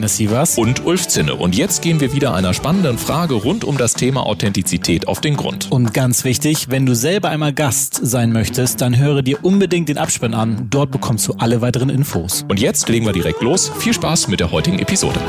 Dennis 0.00 0.16
Sievers 0.16 0.56
und 0.56 0.86
Ulf 0.86 1.08
Zinne. 1.08 1.34
Und 1.34 1.54
jetzt 1.54 1.82
gehen 1.82 2.00
wir 2.00 2.14
wieder 2.14 2.32
einer 2.32 2.54
spannenden 2.54 2.96
Frage 2.96 3.34
rund 3.34 3.64
um 3.64 3.76
das 3.76 3.92
Thema 3.92 4.24
Authentizität 4.24 5.06
auf 5.06 5.20
den 5.20 5.36
Grund. 5.36 5.70
Und 5.70 5.92
ganz 5.92 6.24
wichtig, 6.24 6.70
wenn 6.70 6.86
du 6.86 6.94
selber 6.94 7.28
einmal 7.28 7.52
Gast 7.52 8.00
sein 8.02 8.32
möchtest, 8.32 8.80
dann 8.80 8.96
höre 8.96 9.20
dir 9.20 9.44
unbedingt 9.44 9.90
den 9.90 9.98
Abspann 9.98 10.32
an. 10.32 10.68
Dort 10.70 10.90
bekommst 10.90 11.28
du 11.28 11.34
alle 11.34 11.60
weiteren 11.60 11.90
Infos. 11.90 12.46
Und 12.48 12.58
jetzt 12.58 12.88
legen 12.88 13.04
wir 13.04 13.12
direkt 13.12 13.42
los. 13.42 13.70
Viel 13.78 13.92
Spaß 13.92 14.28
mit 14.28 14.40
der 14.40 14.50
heutigen 14.50 14.78
Episode. 14.78 15.20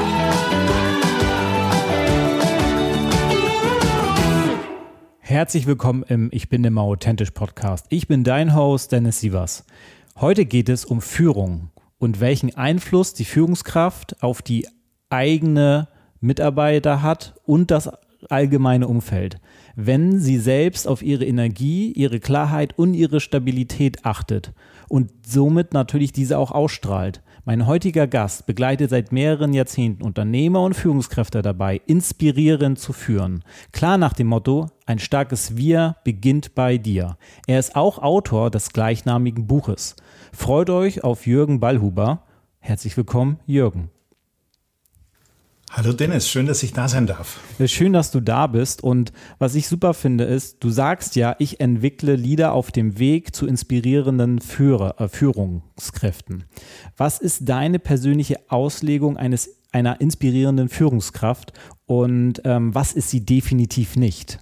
Herzlich 5.20 5.68
willkommen 5.68 6.04
im 6.08 6.30
Ich 6.32 6.48
bin 6.48 6.64
immer 6.64 6.84
authentisch 6.84 7.32
Podcast. 7.32 7.88
Ich 7.90 8.08
bin 8.08 8.24
dein 8.24 8.56
Host 8.56 8.94
Dennis 8.94 9.20
Sievers. 9.20 9.66
Heute 10.16 10.46
geht 10.46 10.70
es 10.70 10.86
um 10.86 11.02
Führung 11.02 11.72
und 12.02 12.20
welchen 12.20 12.56
Einfluss 12.58 13.14
die 13.14 13.26
Führungskraft 13.26 14.24
auf 14.24 14.42
die 14.42 14.68
eigene 15.12 15.88
Mitarbeiter 16.20 17.04
hat 17.04 17.36
und 17.46 17.70
das 17.70 17.92
allgemeine 18.28 18.88
Umfeld, 18.88 19.38
wenn 19.76 20.20
sie 20.20 20.40
selbst 20.40 20.88
auf 20.88 21.04
ihre 21.04 21.26
Energie, 21.26 21.92
ihre 21.92 22.20
Klarheit 22.20 22.78
und 22.78 22.96
ihre 22.96 23.20
Stabilität 23.20 24.04
achtet 24.04 24.52
und 24.90 25.12
somit 25.28 25.74
natürlich 25.74 26.12
diese 26.12 26.40
auch 26.40 26.52
ausstrahlt. 26.52 27.22
Mein 27.46 27.68
heutiger 27.68 28.08
Gast 28.08 28.48
begleitet 28.48 28.90
seit 28.90 29.12
mehreren 29.12 29.54
Jahrzehnten 29.54 30.04
Unternehmer 30.04 30.64
und 30.64 30.76
Führungskräfte 30.76 31.42
dabei, 31.42 31.82
inspirierend 31.86 32.80
zu 32.80 32.94
führen. 32.94 33.44
Klar 33.72 33.98
nach 33.98 34.14
dem 34.14 34.28
Motto, 34.28 34.68
ein 34.86 35.00
starkes 35.00 35.56
Wir 35.56 35.98
beginnt 36.04 36.56
bei 36.56 36.78
dir. 36.78 37.18
Er 37.48 37.60
ist 37.60 37.76
auch 37.76 38.00
Autor 38.00 38.52
des 38.52 38.74
gleichnamigen 38.74 39.48
Buches. 39.48 39.96
Freut 40.32 40.70
euch 40.70 41.04
auf 41.04 41.28
Jürgen 41.28 41.60
Ballhuber. 41.60 42.24
Herzlich 42.60 42.96
willkommen, 42.96 43.40
Jürgen. 43.46 43.90
Hallo 45.74 45.94
Dennis, 45.94 46.28
schön, 46.28 46.48
dass 46.48 46.64
ich 46.64 46.74
da 46.74 46.90
sein 46.90 47.08
darf. 47.08 47.40
Schön, 47.66 47.94
dass 47.94 48.12
du 48.12 48.20
da 48.20 48.48
bist. 48.48 48.84
Und 48.84 49.14
was 49.40 49.56
ich 49.56 49.70
super 49.70 49.94
finde, 49.94 50.26
ist, 50.26 50.62
du 50.62 50.70
sagst 50.70 51.16
ja, 51.16 51.38
ich 51.40 51.62
entwickle 51.62 52.16
Lieder 52.16 52.52
auf 52.52 52.72
dem 52.72 53.00
Weg 53.00 53.34
zu 53.34 53.48
inspirierenden 53.48 54.42
Führer, 54.42 55.00
äh, 55.00 55.08
Führungskräften. 55.08 56.44
Was 56.98 57.20
ist 57.20 57.48
deine 57.48 57.80
persönliche 57.80 58.38
Auslegung 58.50 59.16
eines, 59.16 59.62
einer 59.72 60.02
inspirierenden 60.02 60.68
Führungskraft 60.68 61.54
und 61.86 62.42
ähm, 62.44 62.76
was 62.76 62.92
ist 62.92 63.10
sie 63.10 63.26
definitiv 63.26 63.96
nicht? 63.96 64.40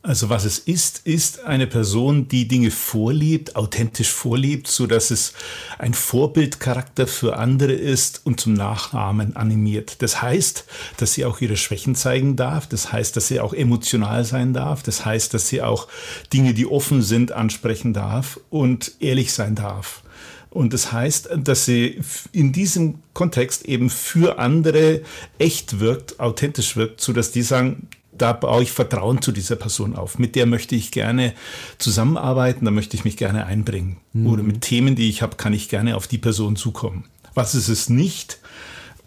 Also 0.00 0.28
was 0.28 0.44
es 0.44 0.60
ist, 0.60 1.00
ist 1.04 1.40
eine 1.40 1.66
Person, 1.66 2.28
die 2.28 2.46
Dinge 2.46 2.70
vorlebt, 2.70 3.56
authentisch 3.56 4.10
vorlebt, 4.10 4.68
so 4.68 4.86
dass 4.86 5.10
es 5.10 5.32
ein 5.76 5.92
Vorbildcharakter 5.92 7.08
für 7.08 7.36
andere 7.36 7.72
ist 7.72 8.20
und 8.24 8.40
zum 8.40 8.52
Nachahmen 8.52 9.34
animiert. 9.34 10.00
Das 10.00 10.22
heißt, 10.22 10.66
dass 10.98 11.14
sie 11.14 11.24
auch 11.24 11.40
ihre 11.40 11.56
Schwächen 11.56 11.96
zeigen 11.96 12.36
darf. 12.36 12.68
Das 12.68 12.92
heißt, 12.92 13.16
dass 13.16 13.26
sie 13.26 13.40
auch 13.40 13.52
emotional 13.52 14.24
sein 14.24 14.54
darf. 14.54 14.84
Das 14.84 15.04
heißt, 15.04 15.34
dass 15.34 15.48
sie 15.48 15.62
auch 15.62 15.88
Dinge, 16.32 16.54
die 16.54 16.66
offen 16.66 17.02
sind, 17.02 17.32
ansprechen 17.32 17.92
darf 17.92 18.38
und 18.50 18.92
ehrlich 19.00 19.32
sein 19.32 19.56
darf. 19.56 20.04
Und 20.50 20.72
das 20.72 20.92
heißt, 20.92 21.28
dass 21.36 21.64
sie 21.64 22.00
in 22.32 22.52
diesem 22.52 23.00
Kontext 23.14 23.64
eben 23.66 23.90
für 23.90 24.38
andere 24.38 25.02
echt 25.38 25.80
wirkt, 25.80 26.20
authentisch 26.20 26.76
wirkt, 26.76 27.00
so 27.00 27.12
dass 27.12 27.32
die 27.32 27.42
sagen, 27.42 27.88
da 28.18 28.32
baue 28.32 28.62
ich 28.62 28.72
Vertrauen 28.72 29.22
zu 29.22 29.32
dieser 29.32 29.56
Person 29.56 29.96
auf. 29.96 30.18
Mit 30.18 30.36
der 30.36 30.46
möchte 30.46 30.74
ich 30.74 30.90
gerne 30.90 31.34
zusammenarbeiten, 31.78 32.64
da 32.64 32.70
möchte 32.70 32.96
ich 32.96 33.04
mich 33.04 33.16
gerne 33.16 33.46
einbringen. 33.46 33.98
Mhm. 34.12 34.26
Oder 34.26 34.42
mit 34.42 34.60
Themen, 34.60 34.94
die 34.94 35.08
ich 35.08 35.22
habe, 35.22 35.36
kann 35.36 35.52
ich 35.52 35.68
gerne 35.68 35.96
auf 35.96 36.06
die 36.06 36.18
Person 36.18 36.56
zukommen. 36.56 37.04
Was 37.34 37.54
ist 37.54 37.68
es 37.68 37.88
nicht? 37.88 38.40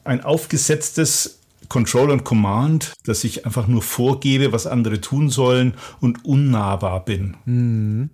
Ein 0.04 0.24
aufgesetztes 0.24 1.40
Control 1.70 2.12
und 2.12 2.24
Command, 2.24 2.94
dass 3.06 3.24
ich 3.24 3.46
einfach 3.46 3.68
nur 3.68 3.82
vorgebe, 3.82 4.52
was 4.52 4.68
andere 4.68 5.00
tun 5.00 5.30
sollen 5.30 5.76
und 6.00 6.26
unnahbar 6.26 7.06
bin. 7.06 7.38
Mhm. 7.46 8.10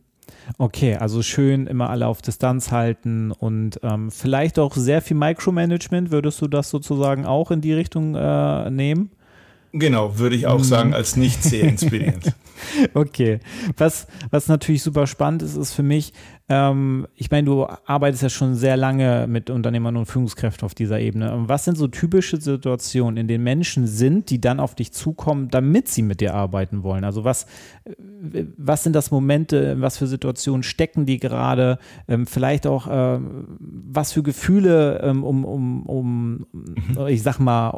Okay, 0.58 0.96
also 0.96 1.22
schön 1.22 1.68
immer 1.68 1.90
alle 1.90 2.08
auf 2.08 2.22
Distanz 2.22 2.72
halten 2.72 3.32
und 3.32 3.80
ähm, 3.84 4.12
vielleicht 4.12 4.60
auch 4.60 4.76
sehr 4.76 5.02
viel 5.02 5.18
Micromanagement. 5.18 6.12
Würdest 6.12 6.42
du 6.42 6.48
das 6.48 6.70
sozusagen 6.70 7.26
auch 7.26 7.52
in 7.52 7.62
die 7.62 7.74
Richtung 7.74 8.16
äh, 8.16 8.70
nehmen? 8.70 9.12
Genau, 9.80 10.18
würde 10.18 10.36
ich 10.36 10.48
auch 10.48 10.64
sagen, 10.64 10.94
als 10.94 11.16
nicht 11.16 11.44
sehr 11.44 11.64
inspirierend. 11.64 12.34
okay. 12.94 13.40
Was, 13.78 14.08
was 14.30 14.48
natürlich 14.48 14.84
super 14.84 15.08
spannend 15.08 15.44
ist, 15.44 15.56
ist 15.56 15.74
für 15.74 15.84
mich, 15.84 16.14
ähm, 16.50 17.08
ich 17.16 17.30
meine, 17.30 17.46
du 17.46 17.66
arbeitest 17.86 18.24
ja 18.24 18.30
schon 18.30 18.56
sehr 18.56 18.78
lange 18.78 19.28
mit 19.28 19.50
Unternehmern 19.50 19.98
und 19.98 20.06
Führungskräften 20.06 20.66
auf 20.66 20.74
dieser 20.74 21.00
Ebene. 21.00 21.34
Was 21.48 21.66
sind 21.66 21.78
so 21.78 21.88
typische 21.88 22.40
Situationen, 22.40 23.18
in 23.18 23.28
denen 23.28 23.44
Menschen 23.44 23.86
sind, 23.86 24.30
die 24.30 24.40
dann 24.40 24.62
auf 24.62 24.74
dich 24.74 24.94
zukommen, 24.94 25.50
damit 25.50 25.90
sie 25.90 26.04
mit 26.04 26.22
dir 26.22 26.36
arbeiten 26.36 26.84
wollen? 26.84 27.04
Also 27.04 27.26
was, 27.26 27.48
äh, 27.84 28.46
was 28.56 28.84
sind 28.84 28.94
das 28.94 29.12
Momente, 29.12 29.82
was 29.82 29.98
für 29.98 30.08
Situationen 30.08 30.64
stecken 30.64 31.06
die 31.06 31.20
gerade? 31.20 31.80
Ähm, 32.08 32.26
vielleicht 32.26 32.66
auch, 32.66 32.88
ähm, 32.90 33.58
was 33.60 34.14
für 34.14 34.24
Gefühle, 34.24 35.02
ähm, 35.04 35.26
um, 35.26 35.44
um, 35.44 35.86
um, 35.86 36.48
mhm. 36.54 37.08
ich 37.08 37.24
sag 37.24 37.40
mal, 37.40 37.78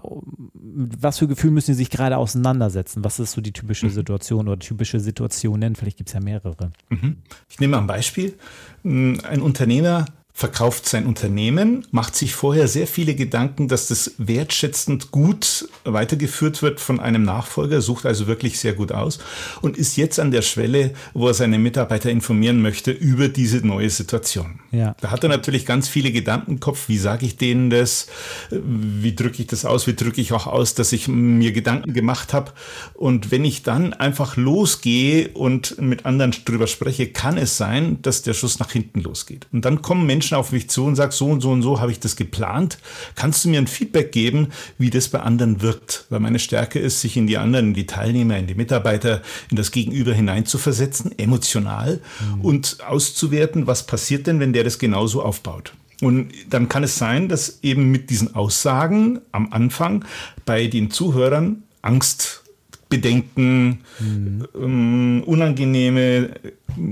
was 0.54 1.18
für 1.18 1.28
Gefühle 1.28 1.54
müssen 1.54 1.74
sie 1.74 1.80
sich 1.80 1.90
gerade 1.90 2.18
auseinandersetzen? 2.18 3.04
Was 3.04 3.20
ist 3.20 3.32
so 3.32 3.42
die 3.42 3.54
typische 3.54 3.88
mhm. 3.88 3.92
Situation 3.92 4.48
oder 4.48 4.60
typische 4.60 5.00
Situationen? 5.00 5.76
Vielleicht 5.76 5.98
gibt 5.98 6.10
es 6.10 6.14
ja 6.14 6.20
mehrere. 6.20 6.72
Mhm. 6.90 7.18
Ich 7.50 7.60
nehme 7.60 7.72
mal 7.72 7.82
ein 7.82 7.88
Beispiel. 7.88 8.36
Ein 8.84 9.42
Unternehmer 9.42 10.06
verkauft 10.40 10.88
sein 10.88 11.06
Unternehmen, 11.06 11.86
macht 11.92 12.16
sich 12.16 12.34
vorher 12.34 12.70
sehr 12.70 12.88
viele 12.88 13.14
Gedanken, 13.14 13.68
dass 13.68 13.90
das 13.90 14.14
wertschätzend 14.20 15.12
gut 15.12 15.68
weitergeführt 15.84 16.62
wird 16.62 16.80
von 16.80 17.02
einem 17.02 17.24
Nachfolger, 17.24 17.82
sucht 17.82 18.06
also 18.06 18.26
wirklich 18.26 18.58
sehr 18.58 18.72
gut 18.72 18.94
aus 18.94 19.20
und 19.62 19.78
ist 19.78 19.98
jetzt 19.98 20.18
an 20.18 20.32
der 20.32 20.42
Schwelle, 20.42 20.94
wo 21.14 21.28
er 21.28 21.34
seine 21.34 21.60
Mitarbeiter 21.60 22.10
informieren 22.10 22.62
möchte 22.62 22.92
über 22.92 23.28
diese 23.28 23.68
neue 23.68 23.90
Situation. 23.90 24.62
Ja. 24.72 24.96
Da 25.02 25.12
hat 25.12 25.24
er 25.24 25.30
natürlich 25.30 25.66
ganz 25.66 25.90
viele 25.90 26.14
Gedanken 26.14 26.52
im 26.52 26.60
Kopf, 26.62 26.88
wie 26.88 26.98
sage 26.98 27.26
ich 27.26 27.36
denen 27.36 27.70
das, 27.70 28.08
wie 28.50 29.14
drücke 29.14 29.42
ich 29.42 29.48
das 29.48 29.66
aus, 29.66 29.88
wie 29.88 29.94
drücke 29.94 30.22
ich 30.22 30.32
auch 30.32 30.48
aus, 30.48 30.74
dass 30.74 30.94
ich 30.94 31.10
mir 31.10 31.52
Gedanken 31.52 31.92
gemacht 31.94 32.32
habe 32.32 32.54
und 32.94 33.30
wenn 33.30 33.44
ich 33.44 33.64
dann 33.64 33.92
einfach 33.92 34.38
losgehe 34.38 35.32
und 35.34 35.82
mit 35.82 36.06
anderen 36.06 36.34
drüber 36.46 36.68
spreche, 36.68 37.08
kann 37.08 37.38
es 37.38 37.58
sein, 37.58 38.02
dass 38.04 38.22
der 38.22 38.34
Schuss 38.34 38.60
nach 38.60 38.72
hinten 38.72 39.02
losgeht. 39.02 39.46
Und 39.52 39.66
dann 39.66 39.82
kommen 39.82 40.06
Menschen 40.06 40.29
Menschen 40.30 40.36
auf 40.36 40.52
mich 40.52 40.70
zu 40.70 40.86
und 40.86 40.96
sage, 40.96 41.12
so 41.12 41.26
und 41.26 41.42
so 41.42 41.52
und 41.52 41.62
so 41.64 41.80
habe 41.80 41.92
ich 41.92 42.00
das 42.00 42.16
geplant. 42.16 42.78
Kannst 43.16 43.44
du 43.44 43.50
mir 43.50 43.60
ein 43.60 43.68
Feedback 43.68 44.12
geben, 44.12 44.50
wie 44.78 44.90
das 44.90 45.08
bei 45.08 45.20
anderen 45.20 45.62
wirkt? 45.62 46.06
Weil 46.10 46.20
meine 46.20 46.40
Stärke 46.40 46.80
ist, 46.80 47.02
sich 47.02 47.18
in 47.18 47.26
die 47.26 47.38
anderen, 47.38 47.70
in 47.70 47.74
die 47.74 47.88
Teilnehmer, 47.88 48.38
in 48.38 48.46
die 48.46 48.54
Mitarbeiter, 48.54 49.22
in 49.50 49.58
das 49.58 49.72
Gegenüber 49.72 50.14
hineinzuversetzen, 50.14 51.18
emotional 51.18 52.00
mhm. 52.36 52.42
und 52.42 52.78
auszuwerten, 52.86 53.66
was 53.66 53.86
passiert 53.86 54.28
denn, 54.28 54.40
wenn 54.40 54.54
der 54.54 54.64
das 54.64 54.78
genauso 54.78 55.24
aufbaut. 55.24 55.74
Und 56.02 56.32
dann 56.50 56.70
kann 56.70 56.84
es 56.84 56.98
sein, 56.98 57.28
dass 57.28 57.60
eben 57.64 57.92
mit 57.92 58.10
diesen 58.10 58.36
Aussagen 58.36 59.20
am 59.32 59.52
Anfang 59.52 60.06
bei 60.46 60.68
den 60.68 60.92
Zuhörern 60.92 61.64
Angst 61.82 62.44
Bedenken, 62.90 63.82
mhm. 64.00 64.48
ähm, 64.56 65.24
unangenehme 65.26 66.32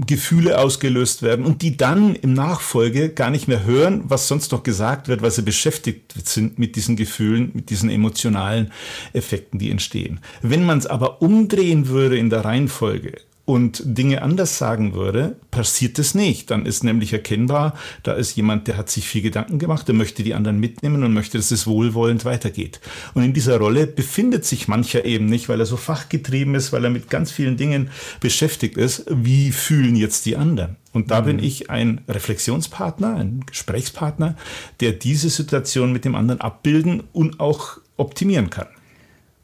Gefühle 0.05 0.59
ausgelöst 0.59 1.23
werden 1.23 1.43
und 1.43 1.61
die 1.61 1.75
dann 1.75 2.15
im 2.15 2.33
Nachfolge 2.33 3.09
gar 3.09 3.31
nicht 3.31 3.47
mehr 3.47 3.65
hören, 3.65 4.03
was 4.05 4.27
sonst 4.27 4.51
noch 4.51 4.63
gesagt 4.63 5.07
wird, 5.07 5.21
weil 5.21 5.31
sie 5.31 5.41
beschäftigt 5.41 6.13
sind 6.27 6.59
mit 6.59 6.75
diesen 6.75 6.95
Gefühlen, 6.95 7.51
mit 7.53 7.69
diesen 7.71 7.89
emotionalen 7.89 8.71
Effekten, 9.13 9.59
die 9.59 9.71
entstehen. 9.71 10.19
Wenn 10.41 10.65
man 10.65 10.77
es 10.77 10.85
aber 10.85 11.21
umdrehen 11.21 11.87
würde 11.87 12.17
in 12.17 12.29
der 12.29 12.45
Reihenfolge 12.45 13.13
und 13.47 13.81
Dinge 13.85 14.23
anders 14.23 14.57
sagen 14.57 14.93
würde, 14.93 15.37
passiert 15.51 15.97
es 15.99 16.13
nicht. 16.13 16.51
Dann 16.51 16.65
ist 16.65 16.83
nämlich 16.83 17.13
erkennbar, 17.13 17.75
da 18.03 18.11
ist 18.11 18.35
jemand, 18.35 18.67
der 18.67 18.75
hat 18.75 18.89
sich 18.89 19.07
viel 19.07 19.21
Gedanken 19.21 19.57
gemacht, 19.57 19.87
der 19.87 19.95
möchte 19.95 20.21
die 20.21 20.33
anderen 20.33 20.59
mitnehmen 20.59 21.01
und 21.01 21.13
möchte, 21.13 21.37
dass 21.37 21.51
es 21.51 21.65
wohlwollend 21.65 22.25
weitergeht. 22.25 22.81
Und 23.13 23.23
in 23.23 23.31
dieser 23.31 23.57
Rolle 23.57 23.87
befindet 23.87 24.43
sich 24.43 24.67
mancher 24.67 25.05
eben 25.05 25.27
nicht, 25.27 25.47
weil 25.47 25.61
er 25.61 25.65
so 25.65 25.77
fachgetrieben 25.77 26.55
ist, 26.55 26.73
weil 26.73 26.83
er 26.83 26.89
mit 26.89 27.09
ganz 27.09 27.31
vielen 27.31 27.55
Dingen 27.55 27.89
beschäftigt 28.19 28.75
ist. 28.75 29.05
Wie 29.09 29.53
fühlen 29.53 29.95
jetzt 29.95 30.25
die 30.25 30.35
anderen? 30.35 30.75
Und 30.91 31.09
da 31.09 31.21
mhm. 31.21 31.25
bin 31.25 31.39
ich 31.39 31.69
ein 31.69 32.01
Reflexionspartner, 32.09 33.15
ein 33.15 33.45
Gesprächspartner, 33.45 34.35
der 34.81 34.91
diese 34.91 35.29
Situation 35.29 35.93
mit 35.93 36.03
dem 36.03 36.15
anderen 36.15 36.41
abbilden 36.41 37.03
und 37.13 37.39
auch 37.39 37.77
optimieren 37.95 38.49
kann. 38.49 38.67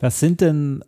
Was 0.01 0.19
sind 0.19 0.41
denn 0.41 0.83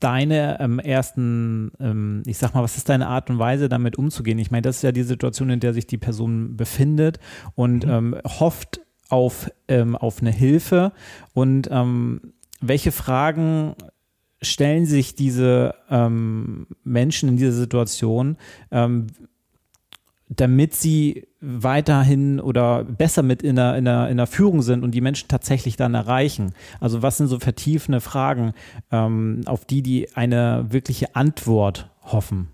deine 0.00 0.60
ähm, 0.60 0.78
ersten, 0.78 1.72
ähm, 1.80 2.22
ich 2.26 2.38
sag 2.38 2.54
mal, 2.54 2.62
was 2.62 2.76
ist 2.76 2.88
deine 2.88 3.08
Art 3.08 3.30
und 3.30 3.38
Weise, 3.38 3.68
damit 3.68 3.98
umzugehen? 3.98 4.38
Ich 4.38 4.50
meine, 4.50 4.62
das 4.62 4.76
ist 4.76 4.82
ja 4.82 4.92
die 4.92 5.02
Situation, 5.02 5.50
in 5.50 5.60
der 5.60 5.74
sich 5.74 5.86
die 5.86 5.98
Person 5.98 6.56
befindet 6.56 7.18
und 7.54 7.84
mhm. 7.84 7.92
ähm, 7.92 8.16
hofft 8.24 8.80
auf, 9.08 9.50
ähm, 9.68 9.96
auf 9.96 10.20
eine 10.20 10.30
Hilfe. 10.30 10.92
Und 11.34 11.68
ähm, 11.70 12.34
welche 12.60 12.92
Fragen 12.92 13.74
stellen 14.40 14.86
sich 14.86 15.14
diese 15.14 15.74
ähm, 15.90 16.68
Menschen 16.84 17.28
in 17.30 17.36
dieser 17.36 17.52
Situation? 17.52 18.36
Damit 20.28 20.74
sie 20.74 21.26
weiterhin 21.40 22.40
oder 22.40 22.84
besser 22.84 23.22
mit 23.22 23.42
in 23.42 23.56
der, 23.56 23.76
in, 23.76 23.84
der, 23.84 24.08
in 24.08 24.16
der 24.16 24.26
Führung 24.26 24.62
sind 24.62 24.82
und 24.82 24.92
die 24.92 25.00
Menschen 25.00 25.28
tatsächlich 25.28 25.76
dann 25.76 25.94
erreichen? 25.94 26.52
Also 26.80 27.02
was 27.02 27.16
sind 27.16 27.28
so 27.28 27.38
vertiefende 27.38 28.00
Fragen, 28.00 28.52
ähm, 28.92 29.42
auf 29.46 29.64
die 29.64 29.82
die 29.82 30.14
eine 30.14 30.66
wirkliche 30.68 31.16
Antwort 31.16 31.90
hoffen? 32.02 32.48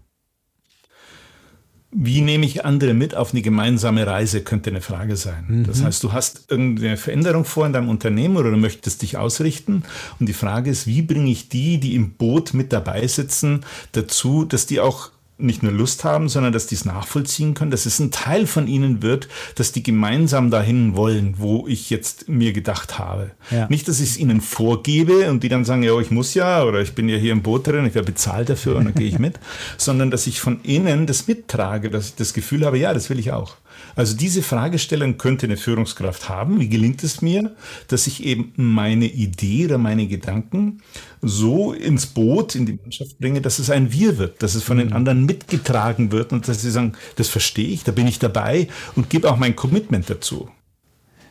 Wie 1.96 2.22
nehme 2.22 2.44
ich 2.44 2.64
andere 2.64 2.92
mit 2.92 3.14
auf 3.14 3.32
eine 3.32 3.42
gemeinsame 3.42 4.04
Reise, 4.04 4.42
könnte 4.42 4.70
eine 4.70 4.80
Frage 4.80 5.14
sein. 5.14 5.44
Mhm. 5.46 5.64
Das 5.64 5.84
heißt, 5.84 6.02
du 6.02 6.12
hast 6.12 6.50
irgendeine 6.50 6.96
Veränderung 6.96 7.44
vor 7.44 7.66
in 7.66 7.72
deinem 7.72 7.88
Unternehmen 7.88 8.36
oder 8.36 8.50
du 8.50 8.56
möchtest 8.56 9.02
dich 9.02 9.16
ausrichten. 9.16 9.84
Und 10.18 10.28
die 10.28 10.32
Frage 10.32 10.70
ist, 10.70 10.88
wie 10.88 11.02
bringe 11.02 11.30
ich 11.30 11.48
die, 11.50 11.78
die 11.78 11.94
im 11.94 12.14
Boot 12.14 12.52
mit 12.52 12.72
dabei 12.72 13.06
sitzen, 13.06 13.60
dazu, 13.92 14.44
dass 14.44 14.66
die 14.66 14.80
auch 14.80 15.13
nicht 15.36 15.62
nur 15.62 15.72
Lust 15.72 16.04
haben, 16.04 16.28
sondern 16.28 16.52
dass 16.52 16.68
die 16.68 16.76
es 16.76 16.84
nachvollziehen 16.84 17.54
können, 17.54 17.72
dass 17.72 17.86
es 17.86 17.98
ein 17.98 18.12
Teil 18.12 18.46
von 18.46 18.68
ihnen 18.68 19.02
wird, 19.02 19.28
dass 19.56 19.72
die 19.72 19.82
gemeinsam 19.82 20.50
dahin 20.50 20.96
wollen, 20.96 21.34
wo 21.38 21.66
ich 21.66 21.90
jetzt 21.90 22.28
mir 22.28 22.52
gedacht 22.52 22.98
habe. 22.98 23.32
Ja. 23.50 23.66
Nicht, 23.68 23.88
dass 23.88 24.00
ich 24.00 24.10
es 24.10 24.16
ihnen 24.16 24.40
vorgebe 24.40 25.30
und 25.30 25.42
die 25.42 25.48
dann 25.48 25.64
sagen, 25.64 25.82
ja, 25.82 25.98
ich 25.98 26.12
muss 26.12 26.34
ja 26.34 26.62
oder 26.62 26.80
ich 26.80 26.94
bin 26.94 27.08
ja 27.08 27.16
hier 27.16 27.32
im 27.32 27.42
Boot 27.42 27.66
drin, 27.66 27.84
ich 27.84 27.94
werde 27.94 28.12
bezahlt 28.12 28.48
dafür 28.48 28.76
und 28.76 28.84
dann 28.84 28.94
gehe 28.94 29.08
ich 29.08 29.18
mit, 29.18 29.40
sondern 29.76 30.10
dass 30.10 30.28
ich 30.28 30.40
von 30.40 30.60
innen 30.62 31.06
das 31.06 31.26
mittrage, 31.26 31.90
dass 31.90 32.08
ich 32.08 32.14
das 32.14 32.32
Gefühl 32.32 32.64
habe, 32.64 32.78
ja, 32.78 32.94
das 32.94 33.10
will 33.10 33.18
ich 33.18 33.32
auch. 33.32 33.56
Also 33.96 34.16
diese 34.16 34.42
Fragestellung 34.42 35.18
könnte 35.18 35.46
eine 35.46 35.56
Führungskraft 35.56 36.28
haben. 36.28 36.60
Wie 36.60 36.68
gelingt 36.68 37.04
es 37.04 37.22
mir, 37.22 37.54
dass 37.88 38.06
ich 38.06 38.24
eben 38.24 38.52
meine 38.56 39.06
Idee 39.06 39.66
oder 39.66 39.78
meine 39.78 40.06
Gedanken 40.06 40.82
so 41.22 41.72
ins 41.72 42.06
Boot, 42.06 42.54
in 42.54 42.66
die 42.66 42.78
Mannschaft 42.80 43.18
bringe, 43.18 43.40
dass 43.40 43.58
es 43.58 43.70
ein 43.70 43.92
Wir 43.92 44.18
wird, 44.18 44.42
dass 44.42 44.54
es 44.54 44.62
von 44.62 44.78
den 44.78 44.88
mhm. 44.88 44.94
anderen 44.94 45.26
mitgetragen 45.26 46.12
wird 46.12 46.32
und 46.32 46.48
dass 46.48 46.62
sie 46.62 46.70
sagen, 46.70 46.94
das 47.16 47.28
verstehe 47.28 47.68
ich, 47.68 47.84
da 47.84 47.92
bin 47.92 48.06
ich 48.06 48.18
dabei 48.18 48.68
und 48.96 49.10
gebe 49.10 49.30
auch 49.30 49.36
mein 49.36 49.56
Commitment 49.56 50.10
dazu. 50.10 50.48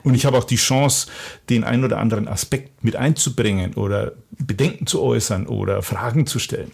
Und 0.04 0.16
ich 0.16 0.26
habe 0.26 0.38
auch 0.38 0.44
die 0.44 0.58
Chance, 0.58 1.08
den 1.50 1.64
einen 1.64 1.86
oder 1.86 1.98
anderen 1.98 2.28
Aspekt 2.28 2.84
mit 2.84 2.96
einzubringen 2.96 3.74
oder 3.76 4.14
Bedenken 4.32 4.86
zu 4.86 5.02
äußern 5.02 5.48
oder 5.48 5.82
Fragen 5.82 6.26
zu 6.26 6.40
stellen. 6.40 6.72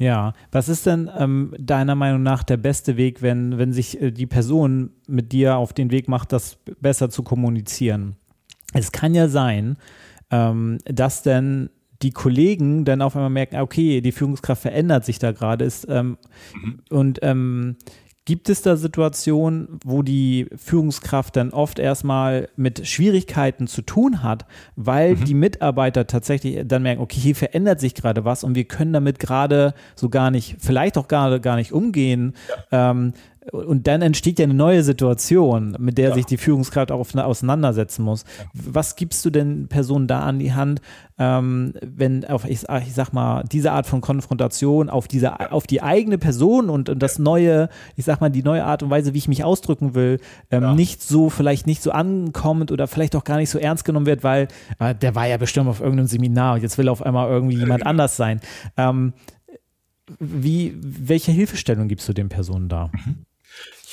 Ja, 0.00 0.32
was 0.50 0.70
ist 0.70 0.86
denn 0.86 1.10
ähm, 1.14 1.54
deiner 1.58 1.94
Meinung 1.94 2.22
nach 2.22 2.42
der 2.42 2.56
beste 2.56 2.96
Weg, 2.96 3.20
wenn, 3.20 3.58
wenn 3.58 3.74
sich 3.74 4.00
äh, 4.00 4.10
die 4.10 4.26
Person 4.26 4.92
mit 5.06 5.30
dir 5.30 5.56
auf 5.56 5.74
den 5.74 5.90
Weg 5.90 6.08
macht, 6.08 6.32
das 6.32 6.56
besser 6.80 7.10
zu 7.10 7.22
kommunizieren? 7.22 8.16
Es 8.72 8.92
kann 8.92 9.14
ja 9.14 9.28
sein, 9.28 9.76
ähm, 10.30 10.78
dass 10.86 11.22
denn 11.22 11.68
die 12.00 12.12
Kollegen 12.12 12.86
dann 12.86 13.02
auf 13.02 13.14
einmal 13.14 13.28
merken, 13.28 13.60
okay, 13.60 14.00
die 14.00 14.12
Führungskraft 14.12 14.62
verändert 14.62 15.04
sich 15.04 15.18
da 15.18 15.32
gerade 15.32 15.66
ist 15.66 15.86
ähm, 15.90 16.16
mhm. 16.54 16.80
und 16.88 17.18
ähm, 17.20 17.76
Gibt 18.26 18.48
es 18.50 18.62
da 18.62 18.76
Situationen, 18.76 19.80
wo 19.82 20.02
die 20.02 20.46
Führungskraft 20.54 21.36
dann 21.36 21.50
oft 21.50 21.78
erstmal 21.78 22.48
mit 22.54 22.86
Schwierigkeiten 22.86 23.66
zu 23.66 23.80
tun 23.82 24.22
hat, 24.22 24.44
weil 24.76 25.16
mhm. 25.16 25.24
die 25.24 25.34
Mitarbeiter 25.34 26.06
tatsächlich 26.06 26.60
dann 26.66 26.82
merken, 26.82 27.00
okay, 27.00 27.18
hier 27.18 27.34
verändert 27.34 27.80
sich 27.80 27.94
gerade 27.94 28.24
was 28.24 28.44
und 28.44 28.54
wir 28.54 28.64
können 28.64 28.92
damit 28.92 29.18
gerade 29.18 29.72
so 29.96 30.10
gar 30.10 30.30
nicht, 30.30 30.56
vielleicht 30.60 30.98
auch 30.98 31.08
gar, 31.08 31.38
gar 31.40 31.56
nicht 31.56 31.72
umgehen. 31.72 32.34
Ja. 32.70 32.90
Ähm, 32.90 33.14
und 33.52 33.86
dann 33.86 34.02
entsteht 34.02 34.38
ja 34.38 34.44
eine 34.44 34.54
neue 34.54 34.82
Situation, 34.82 35.74
mit 35.78 35.96
der 35.96 36.10
ja. 36.10 36.14
sich 36.14 36.26
die 36.26 36.36
Führungskraft 36.36 36.92
auch 36.92 37.06
auseinandersetzen 37.14 38.02
muss. 38.02 38.24
Ja. 38.38 38.44
Was 38.52 38.96
gibst 38.96 39.24
du 39.24 39.30
denn 39.30 39.68
Personen 39.68 40.06
da 40.06 40.20
an 40.20 40.38
die 40.38 40.52
Hand, 40.52 40.82
ähm, 41.18 41.72
wenn 41.82 42.26
auf, 42.26 42.44
ich, 42.44 42.68
ich, 42.68 42.94
sag 42.94 43.12
mal, 43.12 43.42
diese 43.50 43.72
Art 43.72 43.86
von 43.86 44.02
Konfrontation 44.02 44.90
auf 44.90 45.08
diese, 45.08 45.26
ja. 45.26 45.50
auf 45.52 45.66
die 45.66 45.82
eigene 45.82 46.18
Person 46.18 46.68
und, 46.68 46.90
und 46.90 46.98
das 47.02 47.18
neue, 47.18 47.70
ich 47.96 48.04
sag 48.04 48.20
mal, 48.20 48.28
die 48.28 48.42
neue 48.42 48.64
Art 48.64 48.82
und 48.82 48.90
Weise, 48.90 49.14
wie 49.14 49.18
ich 49.18 49.28
mich 49.28 49.42
ausdrücken 49.42 49.94
will, 49.94 50.20
ähm, 50.50 50.76
nicht 50.76 51.02
so, 51.02 51.30
vielleicht 51.30 51.66
nicht 51.66 51.82
so 51.82 51.92
ankommt 51.92 52.70
oder 52.70 52.88
vielleicht 52.88 53.16
auch 53.16 53.24
gar 53.24 53.38
nicht 53.38 53.50
so 53.50 53.58
ernst 53.58 53.86
genommen 53.86 54.06
wird, 54.06 54.22
weil 54.22 54.48
äh, 54.78 54.94
der 54.94 55.14
war 55.14 55.26
ja 55.26 55.38
bestimmt 55.38 55.68
auf 55.68 55.80
irgendeinem 55.80 56.08
Seminar 56.08 56.54
und 56.54 56.62
jetzt 56.62 56.76
will 56.76 56.90
auf 56.90 57.02
einmal 57.02 57.30
irgendwie 57.30 57.56
jemand 57.56 57.80
genau. 57.80 57.90
anders 57.90 58.18
sein. 58.18 58.40
Ähm, 58.76 59.14
wie, 60.18 60.76
welche 60.82 61.32
Hilfestellung 61.32 61.88
gibst 61.88 62.08
du 62.08 62.12
den 62.12 62.28
Personen 62.28 62.68
da? 62.68 62.90
Mhm. 62.92 63.24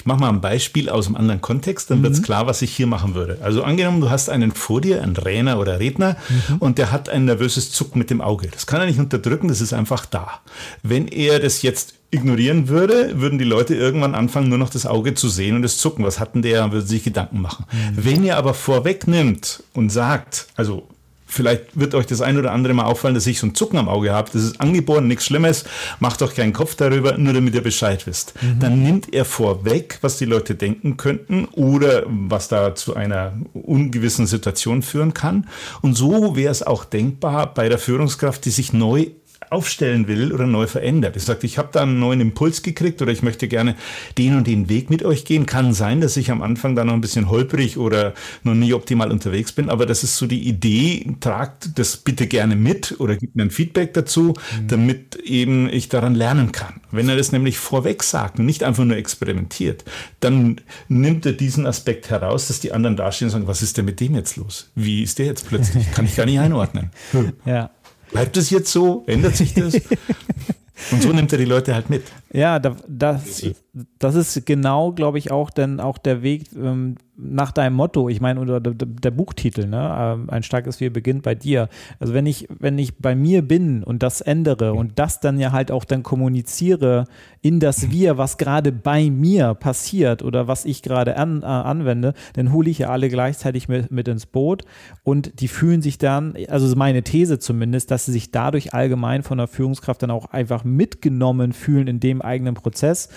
Mache 0.07 0.21
mal 0.21 0.30
ein 0.30 0.42
Beispiel 0.42 0.89
aus 0.89 1.07
einem 1.07 1.18
anderen 1.18 1.42
Kontext, 1.42 1.92
dann 1.92 2.00
mhm. 2.00 2.04
wird 2.04 2.13
es 2.13 2.24
klar, 2.24 2.48
was 2.48 2.62
ich 2.62 2.74
hier 2.74 2.88
machen 2.88 3.13
würde. 3.13 3.39
Also 3.42 3.63
angenommen, 3.63 4.00
du 4.00 4.09
hast 4.09 4.30
einen 4.30 4.54
vor 4.54 4.80
dir, 4.80 5.04
einen 5.04 5.13
Trainer 5.13 5.59
oder 5.59 5.81
Redner, 5.81 6.15
mhm. 6.30 6.57
und 6.59 6.77
der 6.77 6.94
hat 6.94 7.09
ein 7.09 7.25
nervöses 7.25 7.71
Zucken 7.71 8.00
mit 8.00 8.09
dem 8.09 8.21
Auge. 8.21 8.48
Das 8.48 8.65
kann 8.65 8.80
er 8.80 8.88
nicht 8.88 9.00
unterdrücken, 9.00 9.50
das 9.50 9.59
ist 9.59 9.74
einfach 9.74 10.06
da. 10.06 10.39
Wenn 10.81 11.09
er 11.09 11.39
das 11.39 11.62
jetzt 11.62 11.95
ignorieren 12.09 12.69
würde, 12.69 13.19
würden 13.19 13.38
die 13.38 13.44
Leute 13.44 13.75
irgendwann 13.75 14.15
anfangen, 14.15 14.48
nur 14.48 14.57
noch 14.57 14.69
das 14.69 14.86
Auge 14.86 15.13
zu 15.13 15.27
sehen 15.27 15.57
und 15.57 15.62
das 15.62 15.77
Zucken. 15.77 16.06
Was 16.06 16.21
hatten 16.21 16.42
der? 16.42 16.71
Würde 16.71 16.88
sich 16.88 17.04
Gedanken 17.04 17.42
machen. 17.42 17.65
Mhm. 17.69 18.06
Wenn 18.06 18.24
er 18.24 18.38
aber 18.38 18.54
vorwegnimmt 18.54 19.62
und 19.74 19.89
sagt, 19.89 20.48
also 20.56 20.88
Vielleicht 21.27 21.77
wird 21.77 21.94
euch 21.94 22.06
das 22.06 22.21
ein 22.21 22.38
oder 22.38 22.53
andere 22.53 22.74
mal 22.74 22.85
auffallen, 22.85 23.13
dass 23.13 23.27
ich 23.27 23.39
so 23.39 23.47
ein 23.47 23.53
Zucken 23.53 23.77
am 23.77 23.89
Auge 23.89 24.13
habe. 24.13 24.29
Das 24.31 24.44
ist 24.44 24.62
angeboren, 24.62 25.07
nichts 25.07 25.25
Schlimmes. 25.25 25.65
Macht 26.00 26.21
euch 26.21 26.33
keinen 26.33 26.53
Kopf 26.53 26.75
darüber, 26.75 27.18
nur 27.18 27.33
damit 27.33 27.53
ihr 27.53 27.62
Bescheid 27.62 28.07
wisst. 28.07 28.33
Mhm. 28.41 28.59
Dann 28.59 28.81
nimmt 28.81 29.13
er 29.13 29.25
vorweg, 29.25 30.00
was 30.01 30.18
die 30.18 30.25
Leute 30.25 30.56
denken 30.56 30.95
könnten 30.95 31.45
oder 31.51 32.03
was 32.07 32.47
da 32.47 32.75
zu 32.75 32.95
einer 32.95 33.33
ungewissen 33.53 34.25
Situation 34.25 34.81
führen 34.81 35.13
kann. 35.13 35.47
Und 35.81 35.95
so 35.95 36.38
wäre 36.38 36.51
es 36.51 36.63
auch 36.63 36.85
denkbar 36.85 37.53
bei 37.53 37.68
der 37.68 37.77
Führungskraft, 37.77 38.45
die 38.45 38.51
sich 38.51 38.71
neu 38.71 39.07
aufstellen 39.49 40.07
will 40.07 40.33
oder 40.33 40.45
neu 40.45 40.67
verändert. 40.67 41.15
Ich 41.15 41.23
sagt, 41.23 41.43
ich 41.43 41.57
habe 41.57 41.69
da 41.71 41.81
einen 41.81 41.99
neuen 41.99 42.19
Impuls 42.19 42.63
gekriegt 42.63 43.01
oder 43.01 43.11
ich 43.11 43.23
möchte 43.23 43.47
gerne 43.47 43.75
den 44.17 44.35
und 44.37 44.47
den 44.47 44.67
Weg 44.69 44.89
mit 44.89 45.03
euch 45.03 45.25
gehen. 45.25 45.45
Kann 45.45 45.73
sein, 45.73 46.01
dass 46.01 46.17
ich 46.17 46.31
am 46.31 46.41
Anfang 46.41 46.75
da 46.75 46.83
noch 46.83 46.94
ein 46.94 47.01
bisschen 47.01 47.29
holprig 47.29 47.77
oder 47.77 48.13
noch 48.44 48.53
nie 48.53 48.73
optimal 48.73 49.11
unterwegs 49.11 49.51
bin, 49.51 49.69
aber 49.69 49.85
das 49.85 50.03
ist 50.03 50.17
so 50.17 50.27
die 50.27 50.47
Idee, 50.47 51.15
tragt 51.19 51.77
das 51.79 51.97
bitte 51.97 52.27
gerne 52.27 52.56
mit 52.56 52.95
oder 52.99 53.15
gibt 53.15 53.35
mir 53.35 53.44
ein 53.44 53.51
Feedback 53.51 53.94
dazu, 53.94 54.33
mhm. 54.33 54.67
damit 54.67 55.15
eben 55.17 55.69
ich 55.69 55.89
daran 55.89 56.15
lernen 56.15 56.51
kann. 56.51 56.81
Wenn 56.91 57.07
er 57.07 57.15
das 57.15 57.31
nämlich 57.31 57.57
vorweg 57.57 58.03
sagt 58.03 58.39
und 58.39 58.45
nicht 58.45 58.63
einfach 58.63 58.83
nur 58.83 58.97
experimentiert, 58.97 59.85
dann 60.19 60.61
nimmt 60.87 61.25
er 61.25 61.33
diesen 61.33 61.65
Aspekt 61.65 62.09
heraus, 62.09 62.47
dass 62.47 62.59
die 62.59 62.73
anderen 62.73 62.97
dastehen 62.97 63.27
und 63.27 63.31
sagen, 63.31 63.47
was 63.47 63.61
ist 63.61 63.77
denn 63.77 63.85
mit 63.85 63.99
dem 63.99 64.15
jetzt 64.15 64.35
los? 64.35 64.71
Wie 64.75 65.03
ist 65.03 65.19
der 65.19 65.27
jetzt 65.27 65.47
plötzlich? 65.47 65.89
Kann 65.91 66.06
ich 66.06 66.15
gar 66.15 66.25
nicht 66.25 66.39
einordnen. 66.39 66.91
ja. 67.45 67.69
Bleibt 68.11 68.37
es 68.37 68.49
jetzt 68.49 68.71
so? 68.71 69.04
Ändert 69.07 69.35
sich 69.35 69.54
das? 69.54 69.76
Und 70.92 71.02
so 71.02 71.11
nimmt 71.11 71.31
er 71.31 71.37
die 71.40 71.45
Leute 71.45 71.73
halt 71.73 71.90
mit. 71.90 72.04
Ja, 72.31 72.59
da, 72.59 72.76
das, 72.87 73.44
das 73.99 74.15
ist 74.15 74.45
genau, 74.45 74.91
glaube 74.91 75.17
ich, 75.17 75.31
auch 75.31 75.49
denn 75.49 75.79
auch 75.79 75.97
der 75.97 76.21
Weg 76.21 76.49
ähm, 76.55 76.95
nach 77.17 77.51
deinem 77.51 77.75
Motto. 77.75 78.09
Ich 78.09 78.21
meine, 78.21 78.39
oder 78.39 78.59
der, 78.59 78.73
der 78.73 79.11
Buchtitel, 79.11 79.67
ne? 79.67 79.95
Ähm, 79.99 80.29
ein 80.29 80.43
starkes 80.43 80.79
Wir 80.79 80.93
beginnt 80.93 81.23
bei 81.23 81.35
dir. 81.35 81.67
Also 81.99 82.13
wenn 82.13 82.25
ich, 82.25 82.47
wenn 82.59 82.77
ich 82.77 82.97
bei 82.99 83.15
mir 83.15 83.41
bin 83.41 83.83
und 83.83 84.03
das 84.03 84.21
ändere 84.21 84.73
und 84.73 84.99
das 84.99 85.19
dann 85.19 85.39
ja 85.39 85.51
halt 85.51 85.71
auch 85.71 85.83
dann 85.83 86.03
kommuniziere 86.03 87.05
in 87.41 87.59
das 87.59 87.89
Wir, 87.89 88.17
was 88.17 88.37
gerade 88.37 88.71
bei 88.71 89.09
mir 89.09 89.55
passiert 89.55 90.23
oder 90.23 90.47
was 90.47 90.65
ich 90.65 90.83
gerade 90.83 91.17
an, 91.17 91.41
äh, 91.41 91.45
anwende, 91.45 92.13
dann 92.33 92.53
hole 92.53 92.69
ich 92.69 92.79
ja 92.79 92.89
alle 92.89 93.09
gleichzeitig 93.09 93.67
mit, 93.67 93.91
mit 93.91 94.07
ins 94.07 94.27
Boot 94.27 94.63
und 95.03 95.41
die 95.41 95.47
fühlen 95.47 95.81
sich 95.81 95.97
dann, 95.97 96.35
also 96.49 96.73
meine 96.75 97.03
These 97.03 97.39
zumindest, 97.39 97.89
dass 97.89 98.05
sie 98.05 98.11
sich 98.11 98.31
dadurch 98.31 98.73
allgemein 98.73 99.23
von 99.23 99.39
der 99.39 99.47
Führungskraft 99.47 100.03
dann 100.03 100.11
auch 100.11 100.25
einfach 100.25 100.63
mitgenommen 100.63 101.53
fühlen 101.53 101.87
in 101.87 101.99
dem 101.99 102.21
eigenen 102.21 102.53
Prozess 102.53 103.09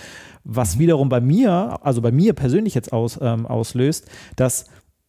was 0.44 0.78
wiederum 0.78 1.09
bei 1.09 1.20
mir, 1.20 1.78
also 1.82 2.00
bei 2.00 2.12
mir 2.12 2.32
persönlich 2.32 2.75
jetzt 2.75 2.92
aus, 2.92 3.18
ähm, 3.20 3.47
auslöst, 3.47 4.06
dass 4.37 4.66